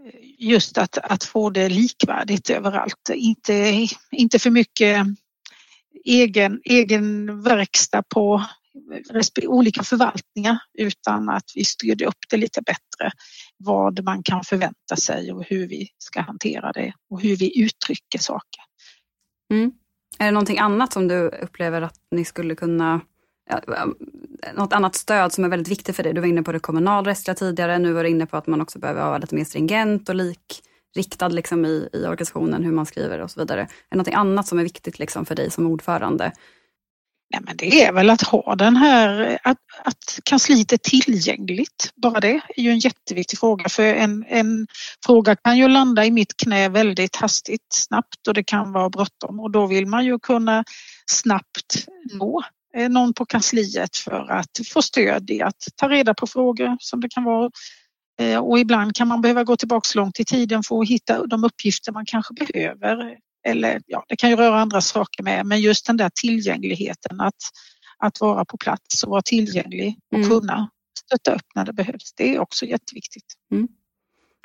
[0.06, 3.10] eh, just att, att få det likvärdigt överallt.
[3.14, 5.08] Inte, inte för mycket
[6.06, 8.46] egen, egen verkstad på
[9.44, 13.12] olika förvaltningar utan att vi styrde upp det lite bättre.
[13.58, 18.20] Vad man kan förvänta sig och hur vi ska hantera det och hur vi uttrycker
[18.20, 18.64] saker.
[19.54, 19.72] Mm.
[20.20, 23.02] Är det någonting annat som du upplever att ni skulle kunna
[24.54, 26.14] något annat stöd som är väldigt viktigt för dig?
[26.14, 28.80] Du var inne på det kommunalrättsliga tidigare, nu var du inne på att man också
[28.80, 33.32] behöver vara lite mer stringent och likriktad liksom i, i organisationen, hur man skriver och
[33.32, 33.62] så vidare.
[33.62, 36.32] Är det något annat som är viktigt liksom för dig som ordförande?
[37.28, 41.92] Ja, men det är väl att ha den här, att, att kansliet är tillgängligt.
[41.96, 44.68] Bara det är ju en jätteviktig fråga för en, en
[45.06, 49.40] fråga kan ju landa i mitt knä väldigt hastigt, snabbt och det kan vara bråttom
[49.40, 50.64] och då vill man ju kunna
[51.06, 56.28] snabbt nå Eh, någon på kansliet för att få stöd i att ta reda på
[56.28, 57.52] frågor som det kan vara.
[58.20, 61.44] Eh, och ibland kan man behöva gå tillbaks långt i tiden för att hitta de
[61.44, 63.18] uppgifter man kanske behöver.
[63.48, 67.36] Eller ja, det kan ju röra andra saker med, men just den där tillgängligheten att,
[67.98, 70.30] att vara på plats och vara tillgänglig och mm.
[70.30, 72.14] kunna stötta upp när det behövs.
[72.16, 73.26] Det är också jätteviktigt.
[73.52, 73.68] Mm.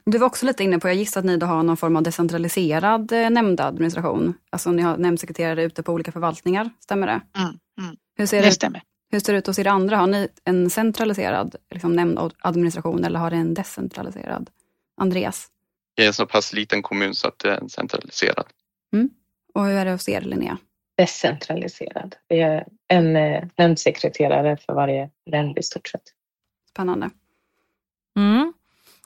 [0.05, 2.03] Du var också lite inne på, jag gissar att ni då har någon form av
[2.03, 4.35] decentraliserad eh, nämndadministration.
[4.51, 7.21] Alltså ni har nämndsekreterare ute på olika förvaltningar, stämmer det?
[7.38, 7.97] Mm, mm.
[8.16, 8.83] Hur ser det, stämmer.
[9.11, 9.97] Hur ser det ut hos er andra?
[9.97, 14.51] Har ni en centraliserad liksom, nämndadministration eller har ni en decentraliserad?
[14.97, 15.49] Andreas?
[15.95, 18.47] Det är en så pass liten kommun så att det är centraliserad.
[18.93, 19.11] Mm.
[19.55, 20.59] Och hur är det hos er Linnea?
[20.97, 22.16] Decentraliserad.
[22.29, 26.03] Vi är en eh, nämndsekreterare för varje nämnd i stort sett.
[26.71, 27.11] Spännande.
[28.16, 28.53] Mm.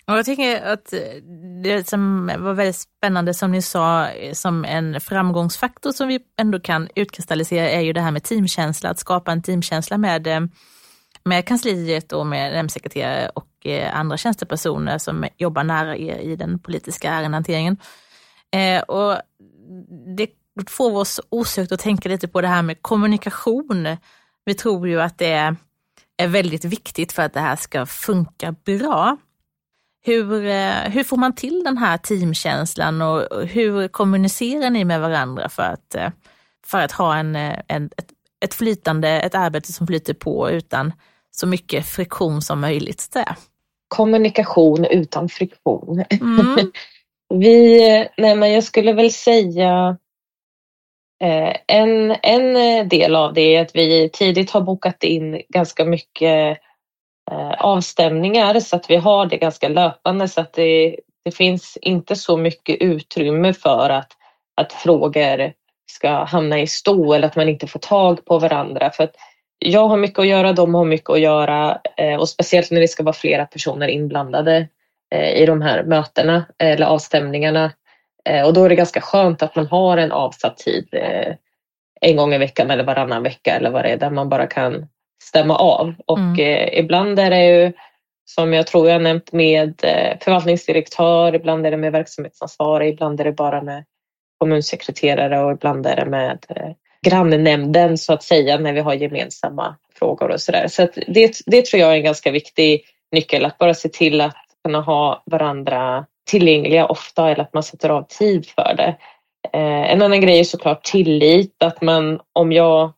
[0.06, 1.00] Och jag tycker att eh,
[1.62, 6.60] det som var väldigt spännande som ni sa eh, som en framgångsfaktor som vi ändå
[6.60, 10.40] kan utkristallisera är ju det här med teamkänsla, att skapa en teamkänsla med, eh,
[11.24, 13.48] med kansliet och med nämndsekreterare och
[13.92, 17.76] andra tjänstepersoner som jobbar nära er i den politiska ärendehanteringen.
[18.88, 19.16] Och
[20.16, 20.30] det
[20.70, 23.96] får oss osökt att tänka lite på det här med kommunikation.
[24.44, 25.56] Vi tror ju att det
[26.16, 29.16] är väldigt viktigt för att det här ska funka bra.
[30.06, 35.48] Hur, eh, hur får man till den här teamkänslan och hur kommunicerar ni med varandra
[35.48, 36.10] för att, eh,
[36.66, 38.08] för att ha en, eh, en, ett,
[38.44, 40.92] ett flytande, ett arbete som flyter på utan
[41.30, 43.08] så mycket friktion som möjligt?
[43.12, 43.36] Där?
[43.88, 46.04] Kommunikation utan friktion.
[46.10, 46.72] Mm.
[47.34, 47.78] Vi,
[48.16, 49.96] nej men jag skulle väl säga
[51.66, 52.54] en, en
[52.88, 56.58] del av det är att vi tidigt har bokat in ganska mycket
[57.30, 62.16] Eh, avstämningar så att vi har det ganska löpande så att det, det finns inte
[62.16, 64.12] så mycket utrymme för att,
[64.54, 65.52] att frågor
[65.90, 68.90] ska hamna i stå eller att man inte får tag på varandra.
[68.90, 69.14] För att
[69.58, 72.88] jag har mycket att göra, de har mycket att göra eh, och speciellt när det
[72.88, 74.68] ska vara flera personer inblandade
[75.14, 77.72] eh, i de här mötena eller avstämningarna.
[78.46, 80.88] Och då är det ganska skönt att man har en avsatt tid
[82.00, 84.86] en gång i veckan eller varannan vecka eller vad det är där man bara kan
[85.24, 85.94] stämma av.
[86.06, 86.38] Och mm.
[86.38, 87.72] eh, ibland är det ju
[88.24, 93.24] som jag tror jag nämnt med eh, förvaltningsdirektör, ibland är det med verksamhetsansvarig, ibland är
[93.24, 93.84] det bara med
[94.38, 96.70] kommunsekreterare och ibland är det med eh,
[97.06, 100.68] grannnämnden så att säga när vi har gemensamma frågor och sådär.
[100.68, 104.20] Så, så det, det tror jag är en ganska viktig nyckel, att bara se till
[104.20, 108.96] att kunna ha varandra tillgängliga ofta eller att man sätter av tid för det.
[109.52, 112.92] Eh, en annan grej är såklart tillit, att man om jag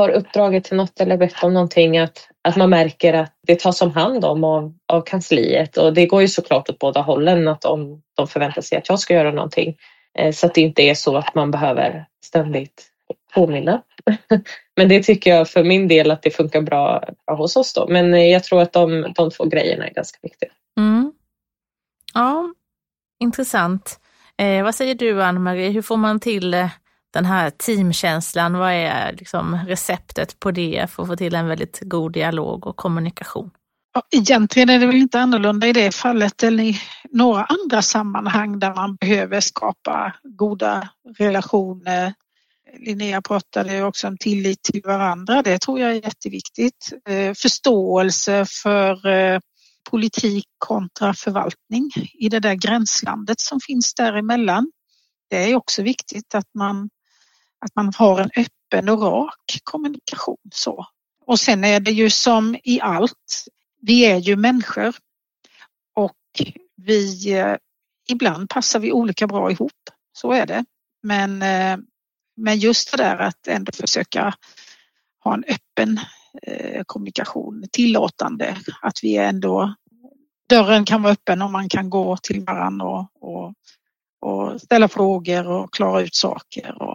[0.00, 3.82] har uppdraget till något eller bett om någonting att, att man märker att det tas
[3.82, 7.64] om hand om av, av kansliet och det går ju såklart åt båda hållen att
[7.64, 9.76] om de förväntar sig att jag ska göra någonting
[10.18, 12.86] eh, så att det inte är så att man behöver ständigt
[13.34, 13.82] påminna.
[14.76, 17.86] Men det tycker jag för min del att det funkar bra, bra hos oss då.
[17.88, 20.50] Men eh, jag tror att de, de två grejerna är ganska viktiga.
[20.78, 21.12] Mm.
[22.14, 22.54] Ja,
[23.20, 24.00] intressant.
[24.38, 26.70] Eh, vad säger du Ann-Marie, hur får man till eh,
[27.12, 31.80] den här teamkänslan, vad är liksom receptet på det för att få till en väldigt
[31.82, 33.50] god dialog och kommunikation?
[33.94, 38.58] Ja, egentligen är det väl inte annorlunda i det fallet eller i några andra sammanhang
[38.58, 42.14] där man behöver skapa goda relationer.
[42.78, 45.42] Linnea pratade också om tillit till varandra.
[45.42, 46.92] Det tror jag är jätteviktigt.
[47.08, 49.40] Eh, förståelse för eh,
[49.90, 54.70] politik kontra förvaltning i det där gränslandet som finns däremellan.
[55.30, 56.90] Det är också viktigt att man
[57.60, 60.50] att man har en öppen och rak kommunikation.
[60.54, 60.86] Så.
[61.26, 63.44] Och sen är det ju som i allt,
[63.80, 64.94] vi är ju människor
[65.94, 66.16] och
[66.76, 67.56] vi, eh,
[68.08, 69.72] ibland passar vi olika bra ihop,
[70.12, 70.64] så är det.
[71.02, 71.78] Men, eh,
[72.36, 74.34] men just det där att ändå försöka
[75.24, 76.00] ha en öppen
[76.42, 79.74] eh, kommunikation, tillåtande, att vi ändå
[80.48, 83.54] dörren kan vara öppen och man kan gå till varandra och, och,
[84.20, 86.89] och ställa frågor och klara ut saker och,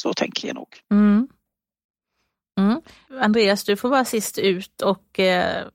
[0.00, 0.68] så tänker jag nog.
[0.90, 1.28] Mm.
[2.58, 2.80] Mm.
[3.20, 5.66] Andreas, du får vara sist ut och eh,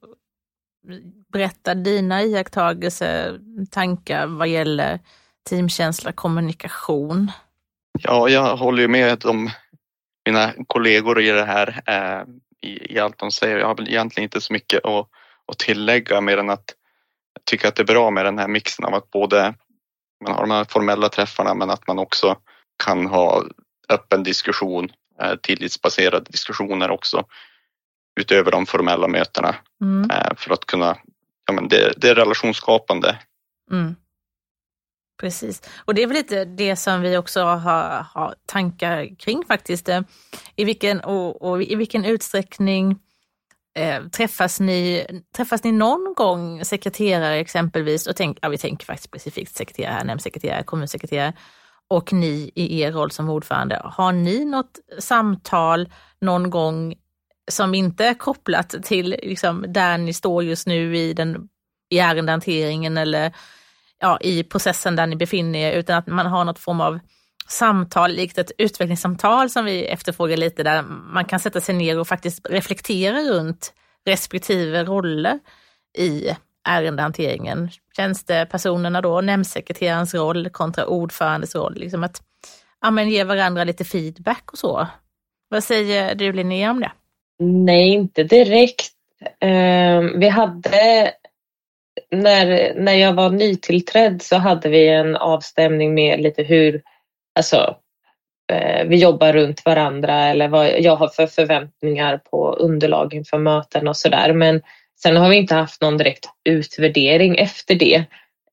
[1.33, 3.39] berätta dina iakttagelser,
[3.71, 4.99] tankar vad gäller
[5.49, 7.31] teamkänsla, kommunikation.
[7.99, 9.49] Ja, jag håller ju med om
[10.25, 12.23] mina kollegor i det här, eh,
[12.69, 13.57] i, i, allt de säger.
[13.57, 15.09] Jag har väl egentligen inte så mycket att,
[15.51, 16.73] att tillägga mer än att
[17.33, 19.53] jag tycker att det är bra med den här mixen av att både
[20.23, 22.37] man har de här formella träffarna men att man också
[22.83, 23.43] kan ha
[23.89, 27.25] öppen diskussion, eh, tillitsbaserade diskussioner också
[28.19, 30.11] utöver de formella mötena mm.
[30.11, 30.97] Eh, för att kunna,
[31.47, 33.19] ja men det, det är relationsskapande.
[33.71, 33.95] Mm.
[35.21, 39.89] Precis, och det är väl lite det som vi också har, har tankar kring faktiskt.
[39.89, 40.01] Eh,
[40.55, 42.99] I vilken, och, och i vilken utsträckning
[43.75, 49.09] eh, träffas, ni, träffas ni någon gång sekreterare exempelvis, och tänk, ja, vi tänker faktiskt
[49.09, 51.33] specifikt sekreterare, nämndsekreterare, kommunsekreterare,
[51.87, 55.89] och ni i er roll som ordförande, har ni något samtal
[56.21, 56.95] någon gång
[57.51, 61.49] som inte är kopplat till liksom, där ni står just nu i, den,
[61.89, 63.33] i ärendehanteringen eller
[63.99, 66.99] ja, i processen där ni befinner er, utan att man har något form av
[67.47, 70.81] samtal, likt ett utvecklingssamtal som vi efterfrågar lite, där
[71.13, 73.73] man kan sätta sig ner och faktiskt reflektera runt
[74.05, 75.39] respektive roller
[75.97, 76.29] i
[76.67, 82.21] ärendehanteringen, tjänstepersonerna då, nämndsekreterarens roll kontra ordförandes roll, liksom att
[82.81, 84.87] ja, men ge varandra lite feedback och så.
[85.49, 86.91] Vad säger du Linnea om det?
[87.39, 88.91] Nej, inte direkt.
[89.39, 91.11] Ehm, vi hade,
[92.11, 96.81] när, när jag var nytillträdd så hade vi en avstämning med lite hur,
[97.35, 97.77] alltså
[98.51, 103.87] eh, vi jobbar runt varandra eller vad jag har för förväntningar på underlag inför möten
[103.87, 104.33] och sådär.
[104.33, 104.61] Men
[105.01, 108.05] Sen har vi inte haft någon direkt utvärdering efter det.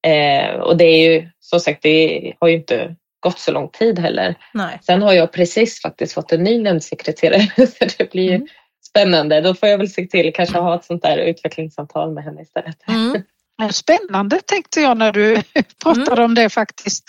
[0.07, 3.99] Eh, och det är ju som sagt, det har ju inte gått så lång tid
[3.99, 4.35] heller.
[4.55, 4.79] Nej.
[4.83, 8.47] Sen har jag precis faktiskt fått en ny nämndsekreterare så det blir mm.
[8.89, 9.41] spännande.
[9.41, 12.77] Då får jag väl se till kanske ha ett sånt där utvecklingssamtal med henne istället.
[12.89, 13.23] Mm.
[13.73, 15.43] Spännande tänkte jag när du
[15.83, 16.25] pratade mm.
[16.25, 17.05] om det faktiskt.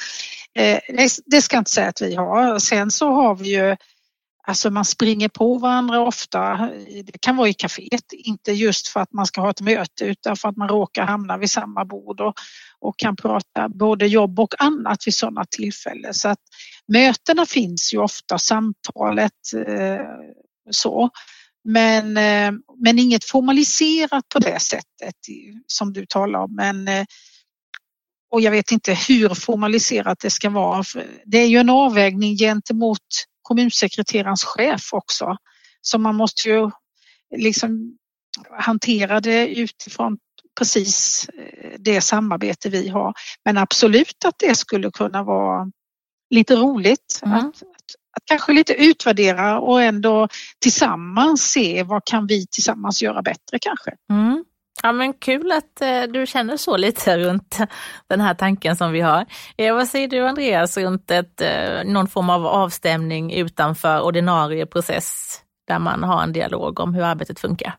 [0.56, 0.80] Eh,
[1.26, 2.60] det ska jag inte säga att vi har.
[2.60, 3.76] Sen så har vi ju
[4.48, 6.70] Alltså man springer på varandra ofta.
[7.06, 10.36] Det kan vara i kaféet, inte just för att man ska ha ett möte utan
[10.36, 12.34] för att man råkar hamna vid samma bord och,
[12.80, 16.14] och kan prata både jobb och annat vid sådana tillfällen.
[16.14, 16.40] Så att
[16.88, 20.06] mötena finns ju ofta, samtalet eh,
[20.72, 21.10] så.
[21.64, 25.16] Men, eh, men inget formaliserat på det sättet
[25.68, 26.56] som du talar om.
[26.56, 27.06] Men, eh,
[28.32, 30.84] och jag vet inte hur formaliserat det ska vara.
[31.26, 33.00] Det är ju en avvägning gentemot
[33.44, 35.38] kommunsekreterarens chef också.
[35.82, 36.72] Så man måste ju
[37.38, 37.98] liksom
[38.60, 40.18] hantera det utifrån
[40.60, 43.14] precis eh, det samarbete vi har.
[43.46, 45.72] Men absolut att det skulle kunna vara
[46.30, 47.38] lite roligt mm.
[47.38, 47.56] att, att,
[48.18, 50.28] att, kanske lite utvärdera och ändå
[50.60, 53.92] tillsammans se vad kan vi tillsammans göra bättre kanske.
[54.10, 54.46] Mm.
[54.82, 57.58] Ja men kul att eh, du känner så lite runt
[58.10, 59.26] den här tanken som vi har.
[59.58, 65.40] Eh, vad säger du Andreas runt ett, eh, någon form av avstämning utanför ordinarie process
[65.68, 67.76] där man har en dialog om hur arbetet funkar?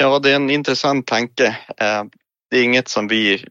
[0.00, 1.46] Ja, det är en intressant tanke.
[1.76, 2.04] Eh,
[2.50, 3.44] det är inget som vi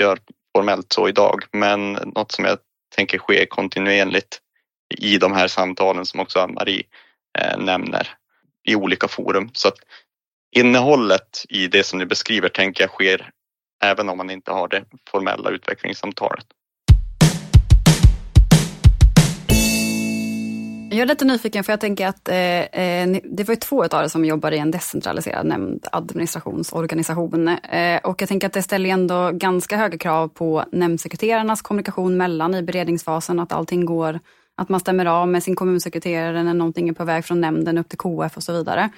[0.00, 0.18] gör
[0.56, 2.58] formellt så idag, men något som jag
[2.96, 4.40] tänker ske kontinuerligt
[4.98, 6.82] i de här samtalen som också Ann-Marie
[7.38, 8.08] eh, nämner
[8.68, 9.50] i olika forum.
[9.52, 9.78] Så att
[10.52, 13.30] innehållet i det som ni beskriver tänker jag sker
[13.84, 16.46] även om man inte har det formella utvecklingssamtalet.
[20.90, 24.04] Jag är lite nyfiken för jag tänker att eh, eh det var ju två av
[24.04, 27.48] er som jobbar i en decentraliserad nämnd administrationsorganisation.
[27.48, 32.54] Eh, och jag tänker att det ställer ändå ganska höga krav på nämndsekreterarnas kommunikation mellan
[32.54, 34.20] i beredningsfasen, att allting går,
[34.56, 37.88] att man stämmer av med sin kommunsekreterare när någonting är på väg från nämnden upp
[37.88, 38.90] till KF och så vidare.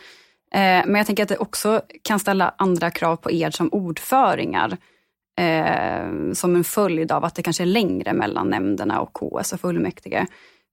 [0.55, 4.77] Eh, men jag tänker att det också kan ställa andra krav på er som ordföringar.
[5.41, 9.61] Eh, som en följd av att det kanske är längre mellan nämnderna och KS och
[9.61, 10.27] fullmäktige.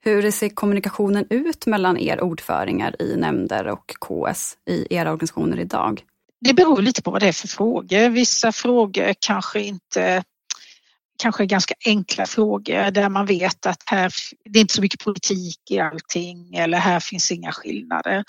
[0.03, 6.03] Hur ser kommunikationen ut mellan er ordföringar i nämnder och KS i era organisationer idag?
[6.41, 8.09] Det beror lite på vad det är för frågor.
[8.09, 10.23] Vissa frågor kanske inte
[11.21, 14.13] kanske ganska enkla frågor där man vet att här,
[14.45, 18.23] det är inte så mycket politik i allting eller här finns inga skillnader.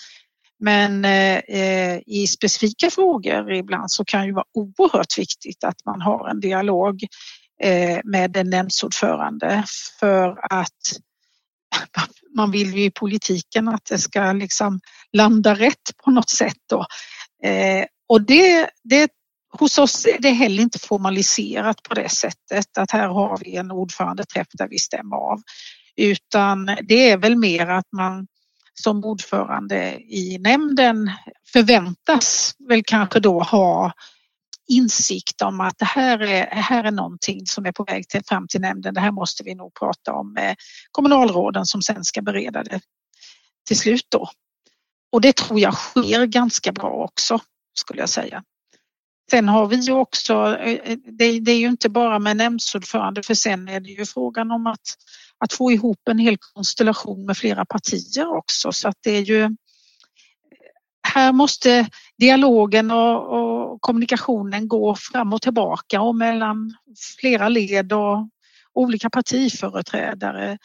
[0.65, 6.01] Men eh, eh, i specifika frågor ibland så kan det vara oerhört viktigt att man
[6.01, 7.03] har en dialog
[7.63, 9.65] eh, med en nämndsordförande
[10.01, 10.83] för att
[12.37, 14.81] man vill ju i politiken att det ska liksom
[15.13, 16.59] landa rätt på något sätt.
[16.71, 16.87] Då.
[17.49, 19.11] Eh, och det, det,
[19.59, 23.71] hos oss är det heller inte formaliserat på det sättet att här har vi en
[23.71, 25.43] ordförandeträff där vi stämmer av.
[25.97, 28.27] Utan det är väl mer att man
[28.75, 31.11] som ordförande i nämnden
[31.53, 33.93] förväntas väl kanske då ha
[34.68, 38.49] insikt om att det här är, här är någonting som är på väg till, fram
[38.49, 38.95] till nämnden.
[38.95, 40.57] Det här måste vi nog prata om med
[40.91, 42.81] kommunalråden som sen ska bereda det
[43.66, 44.29] till slut då.
[45.12, 47.39] Och det tror jag sker ganska bra också
[47.75, 48.43] skulle jag säga.
[49.31, 53.23] Sen har vi ju också, eh, eh, det, det är ju inte bara med nämndsordförande
[53.23, 54.97] för sen är det ju frågan om att
[55.43, 59.57] att få ihop en hel konstellation med flera partier också så att det är ju
[61.03, 61.88] här måste
[62.18, 66.74] dialogen och, och, kommunikationen gå fram och tillbaka och mellan
[67.20, 68.28] flera led och
[68.74, 70.59] olika partiföreträdare.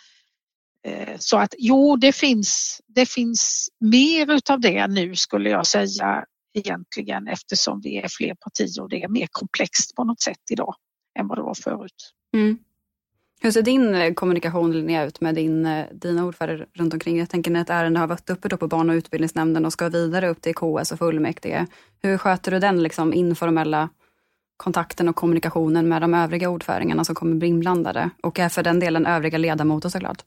[0.88, 6.26] Eh, så att jo, det finns, det finns mer utav det nu skulle jag säga
[6.54, 10.76] egentligen eftersom vi är fler partier och det är mer komplext på något sätt idag
[11.20, 12.14] än vad det var förut.
[12.34, 12.58] Mm.
[13.42, 17.20] Hur ser din eh, kommunikation Linnea ut med din, eh, dina ordförande runt omkring?
[17.20, 19.90] Jag tänker när ett ärende har varit uppe då på barn och utbildningsnämnden och ska
[19.90, 21.66] vidare upp till KS och fullmäktige.
[22.02, 23.90] Hur sköter du den liksom informella
[24.58, 28.10] kontakten och kommunikationen med de övriga ordföringarna som kommer bli inblandade?
[28.24, 30.18] Och är för den delen övriga ledamöter såklart.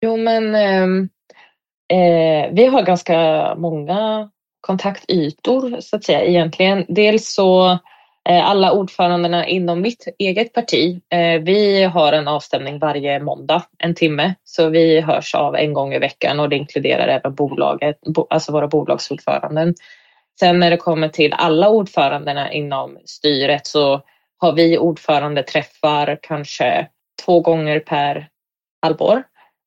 [0.00, 1.08] Jo men ehm,
[1.92, 3.14] eh, vi har ganska
[3.54, 6.84] många kontaktytor så att säga egentligen.
[6.88, 7.78] Dels så Eh,
[8.28, 13.94] Eh, alla ordförandena inom mitt eget parti, eh, vi har en avstämning varje måndag, en
[13.94, 14.34] timme.
[14.44, 17.96] Så vi hörs av en gång i veckan och det inkluderar även bolaget,
[18.30, 19.74] alltså våra bolagsordföranden.
[20.40, 24.02] Sen när det kommer till alla ordförandena inom styret så
[24.38, 26.88] har vi ordförande träffar kanske
[27.24, 28.28] två gånger per
[28.82, 29.22] halvår.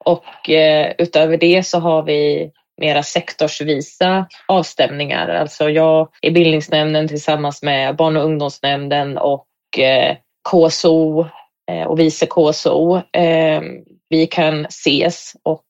[0.06, 2.52] Och eh, utöver det så har vi
[2.82, 5.30] mera sektorsvisa avstämningar.
[5.30, 9.48] Alltså jag i bildningsnämnden tillsammans med barn och ungdomsnämnden och
[9.78, 10.18] eh,
[10.50, 11.26] KSO
[11.72, 12.96] eh, och vice KSO.
[12.98, 13.62] Eh,
[14.10, 15.64] vi kan ses och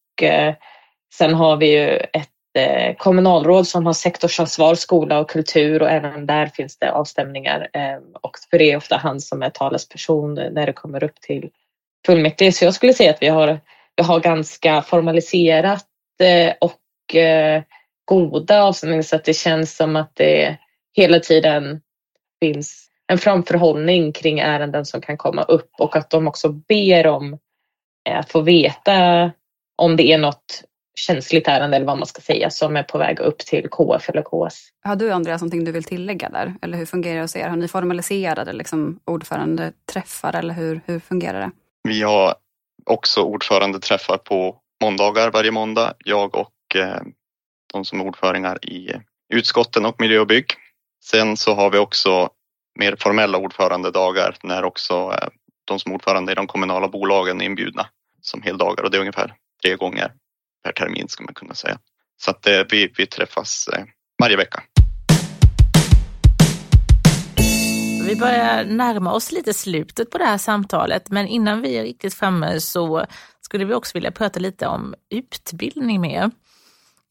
[1.18, 2.30] sen har vi ju ett
[2.98, 7.68] kommunalråd som har sektorsansvar, skola och kultur och även där finns det avstämningar.
[8.22, 11.50] Och för det är ofta han som är talesperson när det kommer upp till
[12.06, 12.52] fullmäktige.
[12.52, 13.60] Så jag skulle säga att vi har,
[13.96, 15.86] vi har ganska formaliserat
[16.62, 16.74] och
[18.06, 20.58] goda avstämningar så att det känns som att det
[20.94, 21.82] hela tiden
[22.40, 27.34] finns en framförhållning kring ärenden som kan komma upp och att de också ber om
[28.10, 29.32] eh, att få veta
[29.76, 30.64] om det är något
[30.96, 34.22] känsligt ärende eller vad man ska säga som är på väg upp till KF eller
[34.22, 34.70] KS.
[34.84, 36.54] Har du Andreas någonting du vill tillägga där?
[36.62, 37.48] Eller hur fungerar det hos er?
[37.48, 41.52] Har ni formaliserade liksom, ordförande träffar eller hur, hur fungerar det?
[41.84, 42.36] Vi har
[42.86, 45.94] också ordförande träffar på måndagar varje måndag.
[46.06, 47.02] Jag och eh, Eh,
[47.74, 48.92] de som är ordföringar i
[49.34, 50.46] utskotten och miljö och bygg.
[51.04, 52.30] Sen så har vi också
[52.80, 55.28] mer formella ordförandedagar när också eh,
[55.66, 57.88] de som är ordförande i de kommunala bolagen är inbjudna
[58.22, 60.12] som heldagar och det är ungefär tre gånger
[60.64, 61.80] per termin ska man kunna säga.
[62.18, 63.70] Så att eh, vi, vi träffas
[64.20, 64.64] varje vecka.
[68.08, 72.14] Vi börjar närma oss lite slutet på det här samtalet, men innan vi är riktigt
[72.14, 73.06] framme så
[73.42, 76.32] skulle vi också vilja prata lite om utbildning med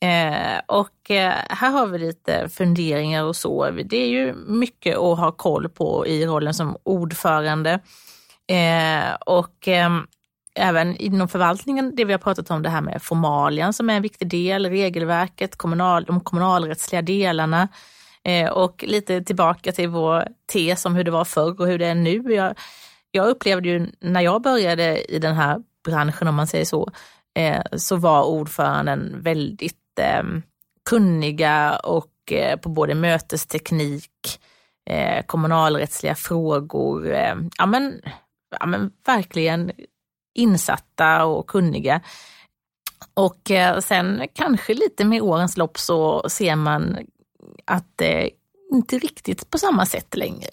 [0.02, 3.70] Eh, och eh, här har vi lite funderingar och så.
[3.70, 7.80] Det är ju mycket att ha koll på i rollen som ordförande.
[8.46, 10.06] Eh, och ehm,
[10.54, 14.02] även inom förvaltningen, det vi har pratat om, det här med formalian som är en
[14.02, 17.68] viktig del, regelverket, kommunal, de kommunalrättsliga delarna.
[18.24, 21.86] Eh, och lite tillbaka till vår tes om hur det var förr och hur det
[21.86, 22.34] är nu.
[22.34, 22.54] Jag,
[23.10, 26.90] jag upplevde ju när jag började i den här branschen, om man säger så,
[27.34, 29.81] eh, så var ordföranden väldigt
[30.90, 34.40] kunniga och eh, på både mötesteknik,
[34.90, 38.00] eh, kommunalrättsliga frågor, eh, ja, men,
[38.60, 39.72] ja men verkligen
[40.34, 42.00] insatta och kunniga.
[43.14, 46.98] Och eh, sen kanske lite med årens lopp så ser man
[47.64, 48.30] att det
[48.72, 50.48] inte riktigt på samma sätt längre.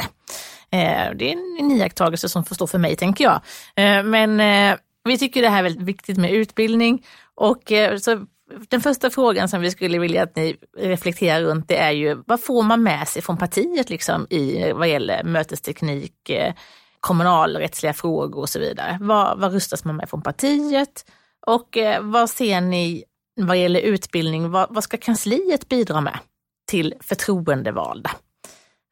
[0.71, 3.41] Eh, det är en iakttagelse som får stå för mig, tänker jag.
[3.75, 7.71] Eh, men eh, vi tycker det här är väldigt viktigt med utbildning och
[8.01, 8.25] så
[8.69, 12.41] den första frågan som vi skulle vilja att ni reflekterar runt det är ju vad
[12.41, 16.53] får man med sig från partiet liksom i vad gäller mötesteknik, eh,
[16.99, 18.97] kommunalrättsliga frågor och så vidare.
[19.01, 21.05] Vad, vad rustas man med från partiet?
[21.47, 23.03] Och eh, vad ser ni
[23.41, 24.51] vad gäller utbildning?
[24.51, 26.19] Vad, vad, ska kansliet bidra med
[26.67, 28.11] till förtroendevalda?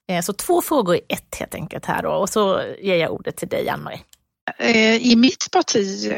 [0.09, 3.37] Eh, så två frågor i ett helt enkelt här då och så ger jag ordet
[3.37, 3.99] till dig Ann-Marie.
[4.99, 6.13] I mitt parti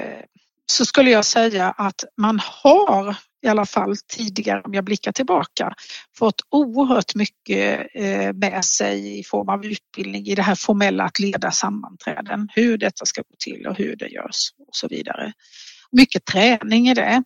[0.65, 5.73] så skulle jag säga att man har i alla fall tidigare om jag blickar tillbaka
[6.17, 11.19] fått oerhört mycket eh, med sig i form av utbildning i det här formella att
[11.19, 15.33] leda sammanträden, hur detta ska gå till och hur det görs och så vidare.
[15.91, 17.23] Mycket träning i det.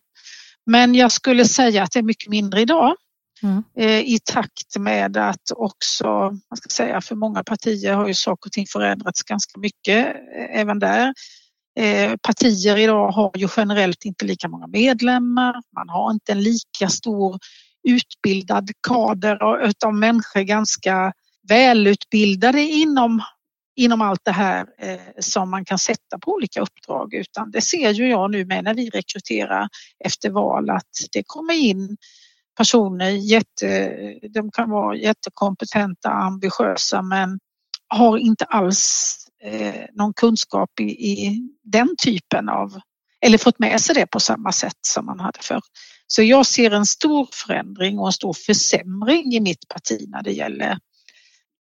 [0.66, 2.96] Men jag skulle säga att det är mycket mindre idag.
[3.42, 3.62] Mm.
[3.78, 6.06] Eh, I takt med att också,
[6.50, 10.60] man ska säga för många partier har ju saker och ting förändrats ganska mycket eh,
[10.60, 11.14] även där.
[11.76, 15.54] Eh, partier idag har ju generellt inte lika många medlemmar.
[15.76, 17.38] Man har inte en lika stor
[17.88, 21.12] utbildad kader utan människor ganska
[21.48, 23.22] välutbildade inom,
[23.76, 27.90] inom allt det här eh, som man kan sätta på olika uppdrag utan det ser
[27.90, 29.68] ju jag nu med när vi rekryterar
[30.04, 31.96] efter val att det kommer in
[32.56, 33.94] personer, jätte,
[34.30, 37.38] de kan vara jättekompetenta, ambitiösa men
[37.88, 42.80] har inte alls eh, någon kunskap i, i den typen av,
[43.20, 45.60] eller fått med sig det på samma sätt som man hade förr.
[46.06, 50.32] Så jag ser en stor förändring och en stor försämring i mitt parti när det
[50.32, 50.78] gäller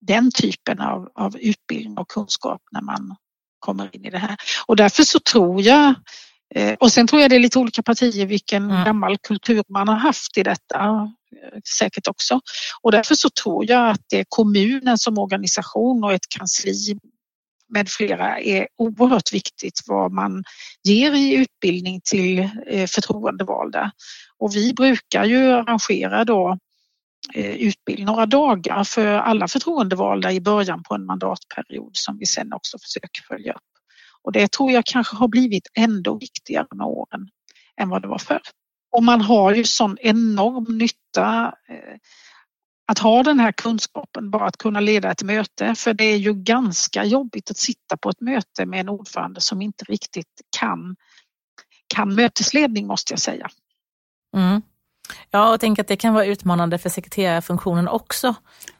[0.01, 3.15] den typen av, av utbildning och kunskap när man
[3.59, 4.37] kommer in i det här.
[4.65, 5.95] Och därför så tror jag
[6.79, 8.85] och sen tror jag det är lite olika partier vilken mm.
[8.85, 11.09] gammal kultur man har haft i detta.
[11.43, 12.41] Eh, säkert också.
[12.81, 16.99] Och därför så tror jag att det är kommunen som organisation och ett kansli
[17.69, 20.43] med flera är oerhört viktigt vad man
[20.83, 23.91] ger i utbildning till eh, förtroendevalda.
[24.37, 26.57] Och vi brukar ju arrangera då
[27.33, 32.53] eh, utbildning några dagar för alla förtroendevalda i början på en mandatperiod som vi sen
[32.53, 33.72] också försöker följa upp.
[34.23, 37.27] Och det tror jag kanske har blivit ändå viktigare med åren
[37.81, 38.41] än vad det var förr.
[38.91, 41.97] Och man har ju sån enorm nytta eh,
[42.87, 45.75] att ha den här kunskapen, bara att kunna leda ett möte.
[45.75, 49.61] För det är ju ganska jobbigt att sitta på ett möte med en ordförande som
[49.61, 50.95] inte riktigt kan,
[51.95, 53.49] kan mötesledning måste jag säga.
[54.35, 54.61] Mm.
[55.31, 58.35] Ja, och tänk att det kan vara utmanande för sekreterarfunktionen också.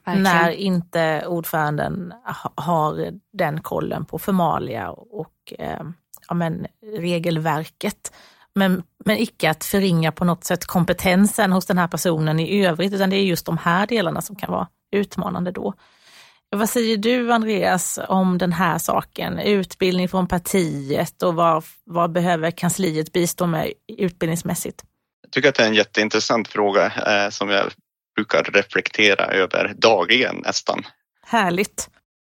[0.06, 0.22] Verkligen.
[0.22, 2.12] När inte ordföranden
[2.54, 5.82] har den kollen på formalia och eh,
[6.28, 6.66] ja, men,
[6.98, 8.12] regelverket
[8.54, 12.92] men, men icke att förringa på något sätt kompetensen hos den här personen i övrigt,
[12.92, 15.74] utan det är just de här delarna som kan vara utmanande då.
[16.56, 19.38] Vad säger du Andreas om den här saken?
[19.38, 24.84] Utbildning från partiet och vad, vad behöver kansliet bistå med utbildningsmässigt?
[25.22, 27.72] Jag tycker att det är en jätteintressant fråga eh, som jag
[28.14, 30.82] brukar reflektera över dagligen nästan.
[31.26, 31.88] Härligt.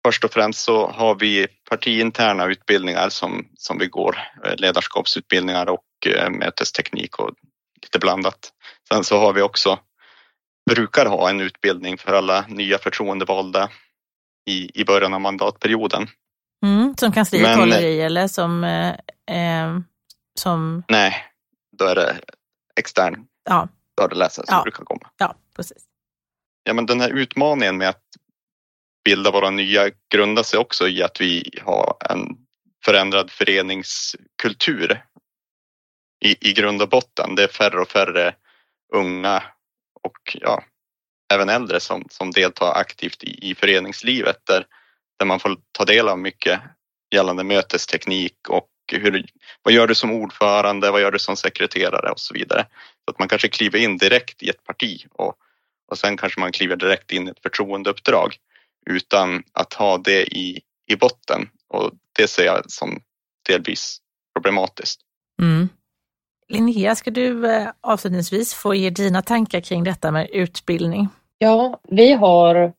[0.07, 5.85] Först och främst så har vi partiinterna utbildningar som, som vi går, eh, ledarskapsutbildningar och
[6.07, 7.31] eh, mötesteknik och
[7.83, 8.53] lite blandat.
[8.89, 9.79] Sen så har vi också,
[10.71, 13.71] brukar ha en utbildning för alla nya förtroendevalda
[14.51, 16.09] i, i början av mandatperioden.
[16.65, 18.91] Mm, som kansliet Men, håller i eller som, eh,
[19.37, 19.79] eh,
[20.41, 20.83] som...
[20.89, 21.15] Nej,
[21.79, 22.17] då är det
[22.77, 23.69] extern ja.
[24.01, 24.63] föreläsare som ja.
[24.63, 25.11] brukar komma.
[25.17, 25.85] Ja, precis.
[26.65, 28.05] Ja, men den här utmaningen med att
[29.05, 32.37] bilda våra nya grundar sig också i att vi har en
[32.85, 35.05] förändrad föreningskultur
[36.25, 37.35] i, i grund och botten.
[37.35, 38.35] Det är färre och färre
[38.95, 39.43] unga
[40.03, 40.65] och ja,
[41.35, 44.67] även äldre som, som deltar aktivt i, i föreningslivet där,
[45.19, 46.61] där man får ta del av mycket
[47.15, 49.27] gällande mötesteknik och hur,
[49.63, 52.67] vad gör du som ordförande, vad gör du som sekreterare och så vidare.
[53.05, 55.35] Så att man kanske kliver in direkt i ett parti och,
[55.91, 58.37] och sen kanske man kliver direkt in i ett förtroendeuppdrag
[58.87, 63.03] utan att ha det i, i botten och det ser jag som
[63.49, 63.99] delvis
[64.35, 65.01] problematiskt.
[65.43, 65.69] Mm.
[66.49, 71.09] Linnea, ska du eh, avslutningsvis få ge dina tankar kring detta med utbildning?
[71.39, 72.73] Ja, vi har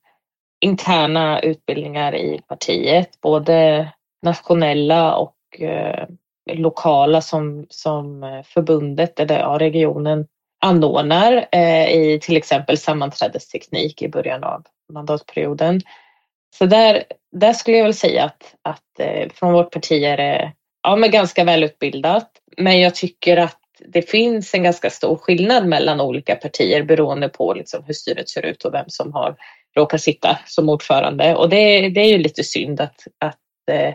[0.60, 3.90] interna utbildningar i partiet, både
[4.22, 6.08] nationella och eh,
[6.52, 10.28] lokala som, som eh, förbundet eller ja, regionen
[10.64, 15.82] anordnar eh, i till exempel sammanträdesteknik i början av mandatperioden.
[16.58, 20.54] Så där, där skulle jag väl säga att, att eh, från vårt parti är det
[20.84, 22.32] ja, men ganska välutbildat.
[22.58, 27.54] Men jag tycker att det finns en ganska stor skillnad mellan olika partier beroende på
[27.54, 29.36] liksom hur styret ser ut och vem som har
[29.76, 31.36] råkat sitta som ordförande.
[31.36, 33.40] Och det, det är ju lite synd att, att
[33.72, 33.94] eh,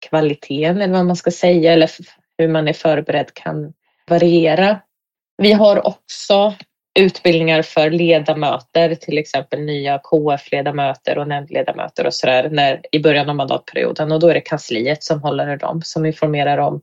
[0.00, 1.90] kvaliteten eller vad man ska säga eller
[2.38, 3.72] hur man är förberedd kan
[4.08, 4.80] variera.
[5.42, 6.54] Vi har också
[6.98, 14.12] utbildningar för ledamöter, till exempel nya KF-ledamöter och nämndledamöter och sådär i början av mandatperioden
[14.12, 16.80] och då är det kansliet som håller i dem som informerar om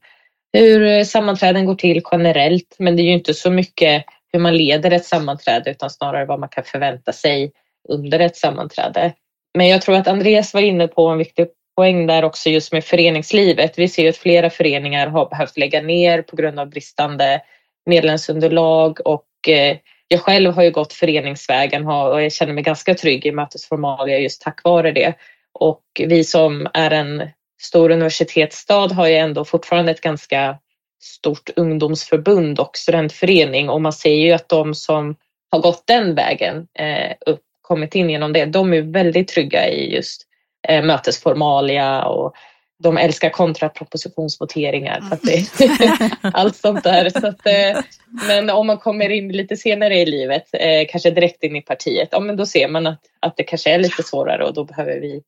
[0.53, 2.76] hur sammanträden går till generellt.
[2.80, 6.39] Men det är ju inte så mycket hur man leder ett sammanträde utan snarare vad
[6.39, 7.51] man kan förvänta sig
[7.89, 9.13] under ett sammanträde.
[9.57, 11.47] Men jag tror att Andreas var inne på en viktig
[11.78, 13.80] poäng där också just med föreningslivet.
[13.80, 17.42] Vi ser att flera föreningar har behövt lägga ner på grund av bristande
[17.86, 23.26] medlemsunderlag och eh, jag själv har ju gått föreningsvägen och jag känner mig ganska trygg
[23.26, 25.14] i mötesformalia just tack vare det.
[25.54, 27.30] Och vi som är en
[27.62, 30.58] stor universitetsstad har ju ändå fortfarande ett ganska
[31.04, 35.16] stort ungdomsförbund och studentförening och man ser ju att de som
[35.50, 39.96] har gått den vägen, eh, upp, kommit in genom det, de är väldigt trygga i
[39.96, 40.27] just
[40.68, 42.36] eh, mötesformalia och
[42.80, 45.01] de älskar kontrapropositionsvoteringar.
[45.01, 47.09] Så det, allt sånt där.
[47.09, 47.84] Så att, eh,
[48.28, 52.09] men om man kommer in lite senare i livet, eh, kanske direkt in i partiet,
[52.11, 54.99] ja, men då ser man att, att det kanske är lite svårare och då behöver
[54.99, 55.22] vi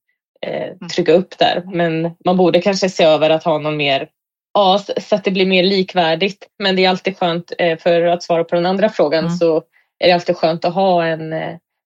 [0.45, 0.89] eh, mm.
[0.95, 1.63] trycka upp där.
[1.65, 4.09] Men man borde kanske se över att ha någon mer,
[4.53, 6.47] ja, så att det blir mer likvärdigt.
[6.59, 9.37] Men det är alltid skönt, för att svara på den andra frågan, mm.
[9.37, 9.63] så
[9.99, 11.33] är det alltid skönt att ha en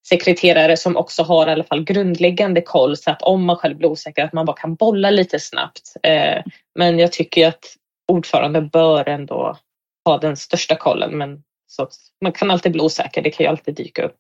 [0.10, 3.90] sekreterare som också har i alla fall grundläggande koll så att om man själv blir
[3.90, 5.94] osäker att man bara kan bolla lite snabbt.
[6.04, 6.44] Eh,
[6.80, 7.66] men jag tycker att
[8.08, 9.58] ordförande bör ändå
[10.06, 11.88] ha den största kollen men så
[12.22, 14.20] man kan alltid bli osäker, det kan ju alltid dyka upp.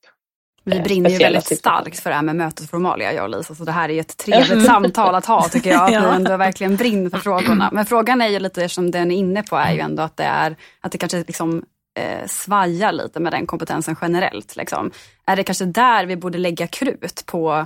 [0.63, 3.63] Vi eh, brinner ju väldigt starkt för det här med mötesformalia jag och Lisa, så
[3.63, 5.83] det här är ett trevligt samtal att ha tycker jag.
[5.83, 7.69] Att vi ändå verkligen brinner för frågorna.
[7.73, 10.23] Men frågan är ju lite som den är inne på är ju ändå att det
[10.23, 11.65] är att det kanske liksom
[11.95, 14.55] eh, svajar lite med den kompetensen generellt.
[14.55, 14.91] Liksom.
[15.25, 17.65] Är det kanske där vi borde lägga krut på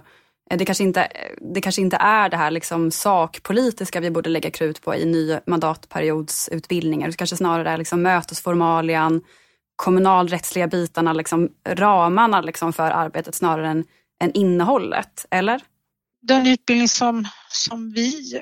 [0.50, 4.30] eh, det kanske, inte, eh, det kanske inte är det här liksom sakpolitiska vi borde
[4.30, 7.08] lägga krut på i ny mandatperiodsutbildningar.
[7.08, 9.22] Det kanske snarare är liksom mötesformalian,
[9.76, 13.86] kommunalrättsliga bitarna, liksom ramarna liksom för arbetet snarare än,
[14.24, 15.26] än innehållet.
[15.32, 15.62] Eller?
[16.22, 18.42] Den utbildning som, som vi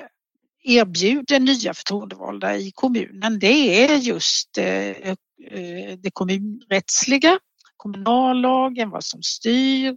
[0.66, 7.38] erbjuder nya förtroendevalda i kommunen det är just eh, eh, det kommunrättsliga,
[7.76, 9.96] kommunallagen, vad som styr.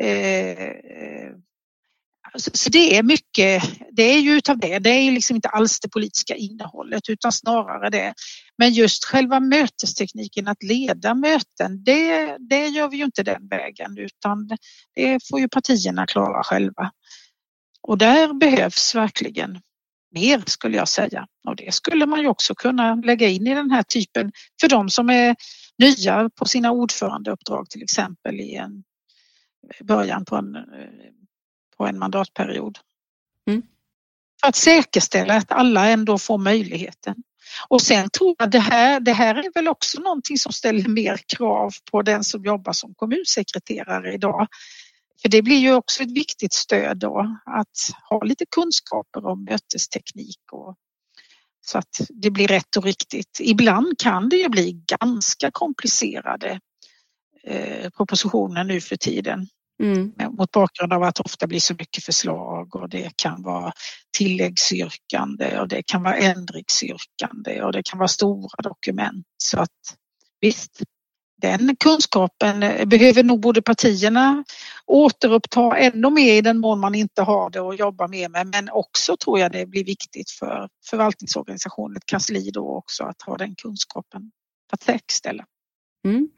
[0.00, 1.32] Eh,
[2.34, 5.80] så det är mycket, det är ju utav det, det är ju liksom inte alls
[5.80, 8.14] det politiska innehållet utan snarare det.
[8.58, 13.98] Men just själva mötestekniken, att leda möten, det, det gör vi ju inte den vägen
[13.98, 14.48] utan
[14.94, 16.90] det får ju partierna klara själva.
[17.82, 19.60] Och där behövs verkligen
[20.10, 21.26] mer skulle jag säga.
[21.46, 24.90] Och det skulle man ju också kunna lägga in i den här typen för de
[24.90, 25.36] som är
[25.78, 28.84] nya på sina ordförandeuppdrag till exempel i en
[29.80, 30.56] början på en,
[31.76, 32.78] på en mandatperiod.
[33.48, 33.62] Mm.
[34.40, 37.14] För att säkerställa att alla ändå får möjligheten.
[37.68, 41.20] Och sen tror jag det här, det här är väl också någonting som ställer mer
[41.36, 44.48] krav på den som jobbar som kommunsekreterare idag.
[45.22, 50.40] För det blir ju också ett viktigt stöd då att ha lite kunskaper om mötesteknik
[50.52, 50.76] och
[51.66, 53.40] så att det blir rätt och riktigt.
[53.40, 56.60] Ibland kan det ju bli ganska komplicerade
[57.44, 59.46] eh, propositioner nu för tiden.
[59.82, 60.12] Mm.
[60.30, 63.72] Mot bakgrund av att det ofta blir så mycket förslag och det kan vara
[64.18, 69.26] tilläggsyrkande och det kan vara ändringsyrkande och det kan vara stora dokument.
[69.36, 69.96] Så att
[70.40, 70.82] visst,
[71.40, 74.44] den kunskapen eh, behöver nog både partierna
[74.86, 78.46] återuppta ännu mer i den mån man inte har det och jobba mer med.
[78.46, 83.36] Men också tror jag det blir viktigt för förvaltningsorganisationen, ett kansli då också, att ha
[83.36, 84.30] den kunskapen
[84.72, 85.44] att säkerställa.
[86.04, 86.30] Mm.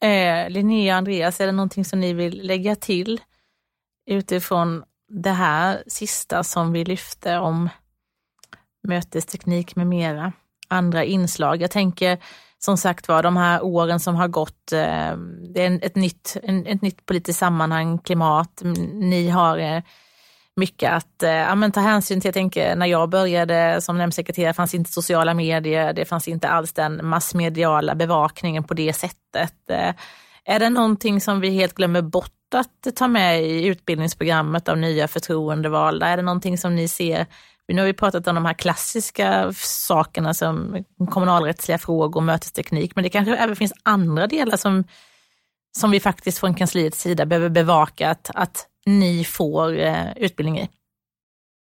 [0.00, 3.20] Eh, Linnea och Andreas, är det någonting som ni vill lägga till
[4.10, 7.68] utifrån det här sista som vi lyfte om
[8.88, 10.32] mötesteknik med mera?
[10.68, 11.62] Andra inslag.
[11.62, 12.18] Jag tänker
[12.58, 15.16] som sagt var, de här åren som har gått, eh,
[15.54, 16.36] det är ett nytt,
[16.66, 18.62] ett nytt politiskt sammanhang, klimat.
[18.94, 19.82] Ni har eh,
[20.56, 22.28] mycket att eh, ja, men ta hänsyn till.
[22.28, 26.72] Jag tänker när jag började som nämndsekreterare fanns inte sociala medier, det fanns inte alls
[26.72, 29.54] den massmediala bevakningen på det sättet.
[30.44, 35.08] Är det någonting som vi helt glömmer bort att ta med i utbildningsprogrammet av nya
[35.08, 36.06] förtroendevalda?
[36.06, 37.26] Är det någonting som ni ser
[37.74, 43.10] nu har vi pratat om de här klassiska sakerna som kommunalrättsliga frågor, mötesteknik, men det
[43.10, 44.84] kanske även finns andra delar som,
[45.78, 50.68] som vi faktiskt från kansliets sida behöver bevaka att, att ni får eh, utbildning i.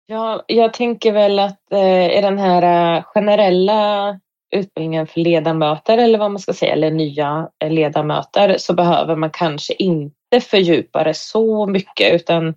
[0.05, 4.19] Ja, jag tänker väl att eh, i den här eh, generella
[4.55, 9.29] utbildningen för ledamöter eller vad man ska säga, eller nya eh, ledamöter så behöver man
[9.29, 12.55] kanske inte fördjupa det så mycket utan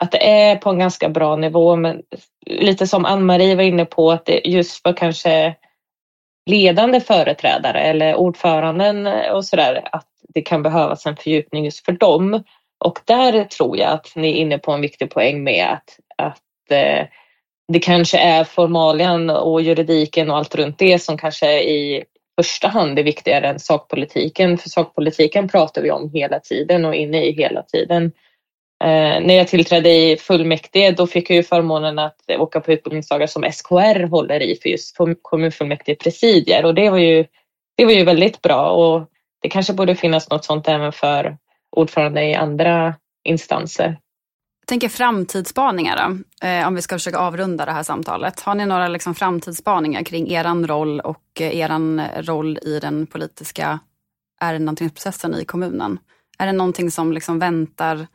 [0.00, 1.76] att det är på en ganska bra nivå.
[1.76, 2.02] Men
[2.46, 5.54] lite som Ann-Marie var inne på, att det just för kanske
[6.50, 12.42] ledande företrädare eller ordföranden och sådär, att det kan behövas en fördjupning just för dem.
[12.84, 16.70] Och där tror jag att ni är inne på en viktig poäng med att, att
[16.70, 17.06] eh,
[17.72, 22.04] det kanske är formalian och juridiken och allt runt det som kanske i
[22.40, 24.58] första hand är viktigare än sakpolitiken.
[24.58, 28.12] För sakpolitiken pratar vi om hela tiden och inne i hela tiden.
[28.84, 33.26] Eh, när jag tillträdde i fullmäktige då fick jag ju förmånen att åka på utbildningsdagar
[33.26, 37.24] som SKR håller i för just kommunfullmäktige presidier och det var ju,
[37.76, 39.08] det var ju väldigt bra och
[39.42, 41.36] det kanske borde finnas något sånt även för
[41.76, 43.98] ordförande i andra instanser.
[44.60, 48.40] Jag tänker framtidsspaningar då, eh, om vi ska försöka avrunda det här samtalet.
[48.40, 53.06] Har ni några liksom framtidsspaningar kring er roll och eh, eran er roll i den
[53.06, 53.78] politiska
[54.40, 55.98] ärendehanteringsprocessen i kommunen?
[56.38, 58.06] Är det någonting som liksom väntar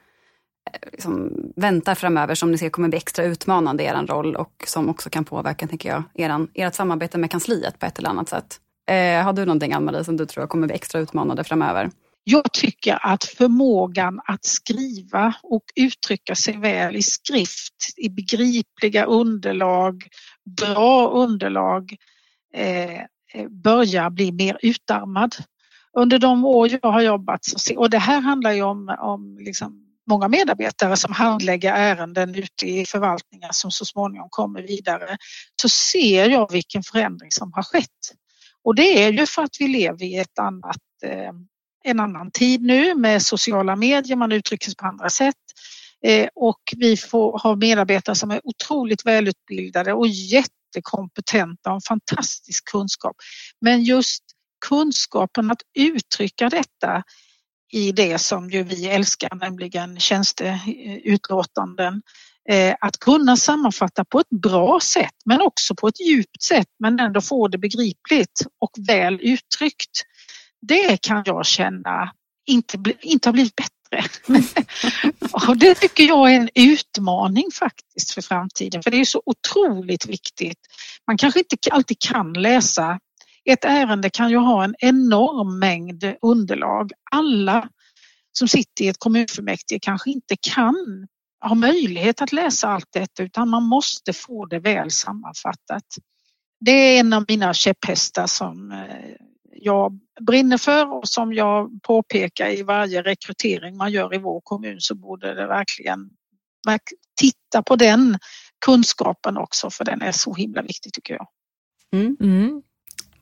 [0.91, 4.89] liksom, väntar framöver som ni ser kommer bli extra utmanande i er roll och som
[4.89, 8.59] också kan påverka, tänker jag, eran, ert samarbete med kansliet på ett eller annat sätt.
[8.89, 11.89] Eh, har du någonting, Ann-Marie, som du tror kommer bli extra utmanande framöver?
[12.24, 20.03] Jag tycker att förmågan att skriva och uttrycka sig väl i skrift, i begripliga underlag,
[20.62, 21.95] bra underlag,
[22.53, 22.99] eh,
[23.34, 25.36] eh börjar bli mer utarmad.
[25.97, 27.41] Under de år jag har jobbat,
[27.76, 32.86] och det här handlar ju om, om liksom många medarbetare som handlägger ärenden ute i
[32.86, 35.18] förvaltningar som så småningom kommer vidare
[35.62, 38.01] så ser jag vilken förändring som har skett.
[38.64, 41.34] Och det är ju för att vi lever i ett annat, eh,
[41.84, 45.36] en annan tid nu med sociala medier, man uttrycker sig på andra sätt
[46.05, 53.16] eh, och vi får ha medarbetare som är otroligt välutbildade och jättekompetenta och fantastisk kunskap.
[53.62, 54.24] Men just
[54.68, 57.03] kunskapen att uttrycka detta
[57.72, 62.02] i det som ju vi älskar, nämligen tjänsteutlåtanden.
[62.50, 67.00] Eh, att kunna sammanfatta på ett bra sätt men också på ett djupt sätt men
[67.00, 70.04] ändå få det begripligt och väl uttryckt.
[70.62, 72.12] Det kan jag känna
[72.46, 73.72] inte, inte har blivit bättre.
[75.48, 80.06] och det tycker jag är en utmaning faktiskt för framtiden för det är så otroligt
[80.06, 80.60] viktigt.
[81.08, 83.00] Man kanske inte alltid kan läsa
[83.50, 86.92] ett ärende kan ju ha en enorm mängd underlag.
[87.12, 87.70] Alla
[88.32, 91.08] som sitter i ett kommunfullmäktige kanske inte kan
[91.42, 95.86] ha möjlighet att läsa allt detta utan man måste få det väl sammanfattat.
[96.60, 99.16] Det är en av mina käpphästar som eh,
[99.54, 104.76] jag brinner för och som jag påpekar i varje rekrytering man gör i vår kommun
[104.80, 106.10] så borde det verkligen
[107.20, 108.18] titta på den
[108.66, 111.28] kunskapen också för den är så himla viktig tycker jag.
[111.94, 112.18] Mm.
[112.20, 112.62] Mm.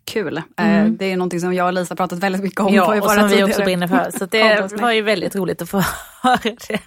[0.10, 0.38] Kul.
[0.38, 0.98] Eh, Mm.
[0.98, 2.74] Det är någonting som jag och Lisa pratat väldigt mycket om.
[2.74, 4.12] Ja, på och våra som vi tidigare också brinner för.
[4.20, 5.78] Så det var ju väldigt roligt att få
[6.24, 6.80] höra det.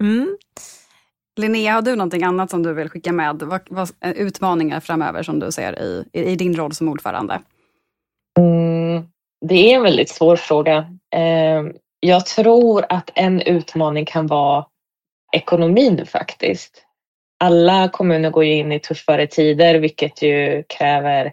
[0.00, 0.36] Mm.
[1.40, 3.42] Linnea, har du någonting annat som du vill skicka med?
[3.42, 7.40] Vad, vad, eh, utmaningar framöver som du ser i, i, i din roll som ordförande?
[8.38, 9.04] Mm,
[9.46, 10.76] det är en väldigt svår fråga.
[11.14, 11.62] Eh,
[12.00, 14.66] jag tror att en utmaning kan vara
[15.32, 16.84] ekonomin faktiskt.
[17.44, 21.32] Alla kommuner går ju in i tuffare tider vilket ju kräver eh,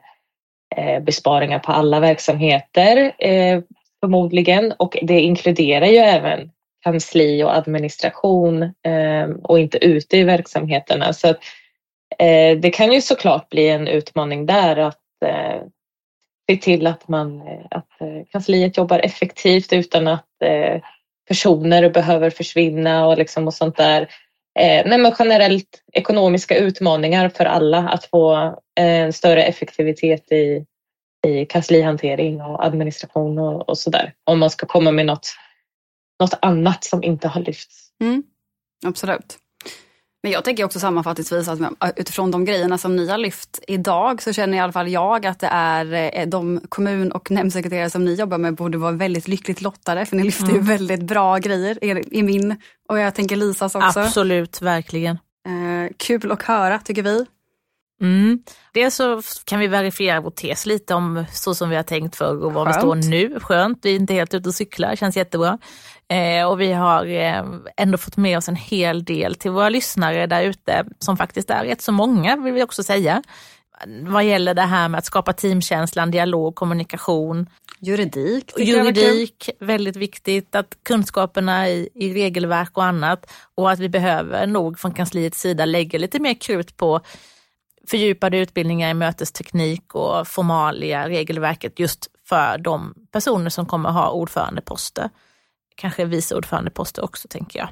[0.76, 3.61] Eh, besparingar på alla verksamheter eh,
[3.99, 6.51] förmodligen och det inkluderar ju även
[6.84, 11.13] kansli och administration eh, och inte ute i verksamheterna.
[11.13, 11.39] Så att,
[12.61, 14.99] det kan ju såklart bli en utmaning där att
[16.49, 17.41] se till att, man,
[17.72, 17.89] att
[18.32, 20.26] kansliet jobbar effektivt utan att
[21.28, 24.07] personer behöver försvinna och, liksom och sånt där.
[24.58, 28.36] Eh, nej men generellt ekonomiska utmaningar för alla att få
[28.80, 30.66] eh, en större effektivitet i,
[31.28, 34.14] i kanslihantering och administration och, och sådär.
[34.24, 35.28] Om man ska komma med något,
[36.20, 37.89] något annat som inte har lyfts.
[38.01, 38.24] Mm,
[38.86, 39.38] absolut.
[40.28, 44.21] Men jag tänker också sammanfattningsvis att med- utifrån de grejerna som ni har lyft idag
[44.21, 48.05] så känner i alla fall jag att det är eh, de kommun och nämndsekreterare som
[48.05, 50.65] ni jobbar med borde vara väldigt lyckligt lottade för ni lyfter ju Mm.
[50.65, 52.55] väldigt bra grejer i, min
[52.89, 53.99] och jag tänker Lisas också.
[53.99, 55.15] Absolut, verkligen.
[55.47, 57.25] Eh, kul att höra tycker vi.
[58.01, 58.39] Mm.
[58.73, 62.43] Dels så kan vi verifiera vår tes lite om så som vi har tänkt för
[62.43, 63.39] och var vi står nu.
[63.39, 65.57] Skönt, vi är inte helt ute och cyklar, känns jättebra.
[66.10, 67.43] Eh, och vi har eh,
[67.78, 71.64] ändå fått med oss en hel del till våra lyssnare där ute, som faktiskt är
[71.64, 73.24] rätt så många vill vi också säga.
[74.01, 77.49] Vad gäller det här med att skapa teamkänslan, dialog, kommunikation,
[77.80, 84.47] Juridik juridik, väldigt viktigt, att kunskaperna i, i regelverk och annat och att vi behöver
[84.47, 87.01] nog från kansliets sida lägga lite mer krut på
[87.88, 95.10] fördjupade utbildningar i mötesteknik och formalia, regelverket just för de personer som kommer ha ordförandeposter.
[95.78, 97.69] Kanske vice ordförandeposter också tänker jag.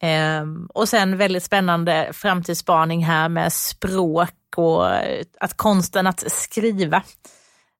[0.00, 7.02] Ehm, och sen väldigt spännande framtidsspaning här med språk och eh, att konsten att skriva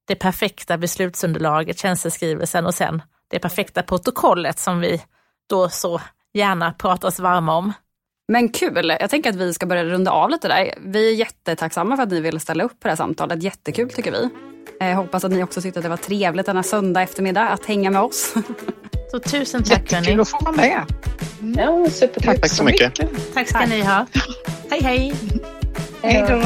[0.07, 5.03] det perfekta beslutsunderlaget, tjänsteskrivelsen och sen det perfekta protokollet som vi
[5.49, 6.01] då så
[6.33, 7.73] gärna pratar oss varma om.
[8.27, 10.73] Men kul, jag tänker att vi ska börja runda av lite där.
[10.81, 13.43] Vi är jättetacksamma för att ni ville ställa upp på det här samtalet.
[13.43, 14.29] Jättekul tycker vi.
[14.79, 17.91] Jag hoppas att ni också tyckte att det var trevligt denna söndag eftermiddag att hänga
[17.91, 18.33] med oss.
[19.11, 20.21] Så tusen tack Jättekul hörni.
[20.21, 20.85] att få vara med.
[21.57, 22.41] Ja, supertack.
[22.41, 22.99] Tack så mycket.
[23.33, 24.05] Tack ska ni ha.
[24.69, 25.13] Hej hej.
[26.01, 26.43] Hej då.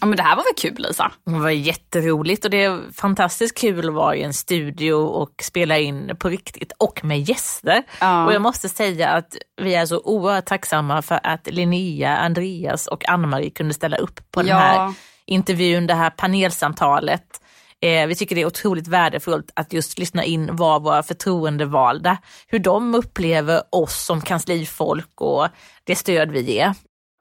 [0.00, 1.12] Ja men det här var väl kul Lisa?
[1.26, 5.78] Det var jätteroligt och det är fantastiskt kul att vara i en studio och spela
[5.78, 7.82] in på riktigt och med gäster.
[8.00, 8.24] Ja.
[8.26, 13.08] Och jag måste säga att vi är så oerhört tacksamma för att Linnea, Andreas och
[13.08, 14.56] Ann-Marie kunde ställa upp på den Ja.
[14.56, 14.94] här
[15.26, 17.41] intervjun, det här panelsamtalet.
[17.82, 22.58] Eh, vi tycker det är otroligt värdefullt att just lyssna in vad våra förtroendevalda, hur
[22.58, 25.48] de upplever oss som kanslifolk och
[25.84, 26.74] det stöd vi ger.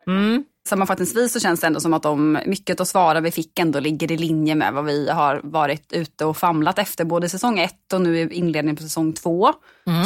[0.07, 0.43] Mm.
[0.67, 4.11] Sammanfattningsvis så känns det ändå som att de, mycket av svaren vi fick ändå ligger
[4.11, 8.01] i linje med vad vi har varit ute och famlat efter både säsong ett och
[8.01, 9.53] nu i inledningen på säsong två.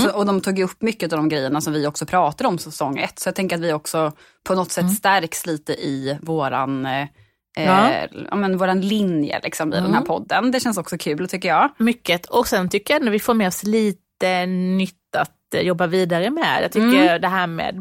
[0.03, 2.97] Så, och de tog upp mycket av de grejerna som vi också pratade om säsong
[2.97, 3.19] ett.
[3.19, 4.11] Så jag tänker att vi också
[4.43, 7.07] på något sätt stärks lite i våran, eh,
[7.55, 7.91] Ja.
[7.91, 10.51] eh, ja, men våran linje liksom, i den här podden.
[10.51, 11.69] Det känns också kul tycker jag.
[11.77, 12.25] Mycket.
[12.25, 16.29] Och sen tycker jag ändå vi får med oss lite nytt att eh, jobba vidare
[16.29, 16.59] med.
[16.63, 17.75] Jag tycker det här med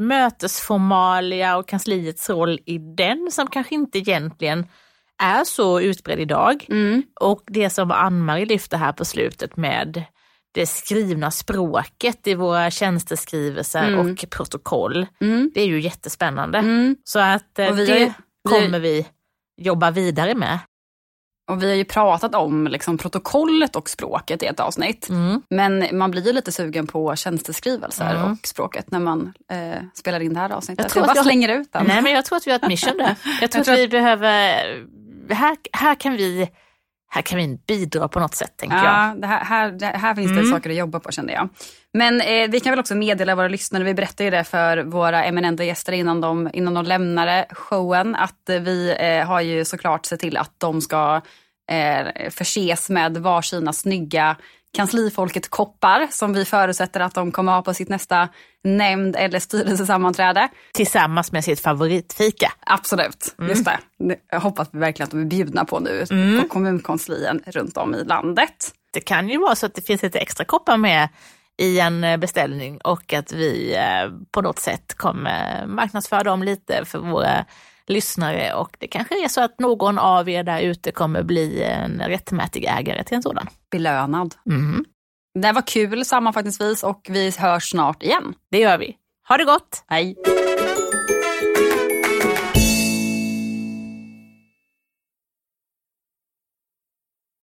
[0.64, 4.66] mötesformalia och kansliets roll i den som kanske inte egentligen
[5.22, 6.66] är så utbredd idag.
[7.20, 10.02] Och det som Ann-Marie lyfte här på slutet med
[10.54, 14.00] det skrivna språket i våra tjänsteskrivelser Mm.
[14.12, 15.06] och protokoll.
[15.20, 15.50] Mm.
[15.54, 16.58] Det är ju jättespännande.
[16.58, 16.96] Mm.
[17.04, 18.12] Så att eh, Och vi det
[18.48, 19.06] kommer vi
[19.56, 20.58] jobba vidare med.
[21.50, 25.08] Och vi har ju pratat om liksom, protokollet och språket i ett avsnitt.
[25.08, 25.42] Mm.
[25.50, 28.32] Men man blir ju lite sugen på tjänsteskrivelser Mm.
[28.32, 30.84] och språket när man eh, spelar in det här avsnittet.
[30.84, 31.86] Jag tror jag att bara jag- slänger ut den.
[31.86, 33.16] Nej men jag tror att vi har ett mission där.
[33.40, 34.86] Jag tror Jag tror att vi behöver,
[35.34, 36.48] här, här kan vi
[37.14, 38.84] här kan vi bidra på något sätt tänker jag.
[38.84, 40.50] Ja, det här, här, det här finns det Mm.
[40.52, 41.48] saker att jobba på kände jag.
[41.92, 45.24] Men eh, vi kan väl också meddela våra lyssnare, vi berättade ju det för våra
[45.24, 50.20] eminenta gäster innan de, innan de lämnade showen, att vi eh, har ju såklart sett
[50.20, 51.20] till att de ska
[51.70, 54.36] eh, förses med varsina snygga
[54.74, 58.28] kanslifolket-koppar som vi förutsätter att de kommer ha på sitt nästa
[58.64, 60.48] nämnd eller styrelsesammanträde.
[60.72, 62.52] Tillsammans med sitt favoritfika.
[62.66, 63.50] Absolut, Mm.
[63.50, 63.78] just det.
[64.30, 66.06] Jag hoppas verkligen att de är bjudna på nu
[66.42, 68.72] på kommunkonslien runt om i landet.
[68.92, 71.08] Det kan ju vara så att det finns lite extra koppar med
[71.58, 73.76] i en beställning och att vi
[74.32, 77.44] på något sätt kommer marknadsföra dem lite för våra
[77.88, 82.02] lyssnare och det kanske är så att någon av er där ute kommer bli en
[82.06, 83.46] rättmätig ägare till en sådan.
[83.70, 84.34] Belönad.
[84.50, 84.84] Mm.
[85.40, 88.34] Det var kul sammanfattningsvis och vi hörs snart igen.
[88.50, 88.96] Det gör vi.
[89.28, 89.84] Ha det gott!
[89.86, 90.16] Hej!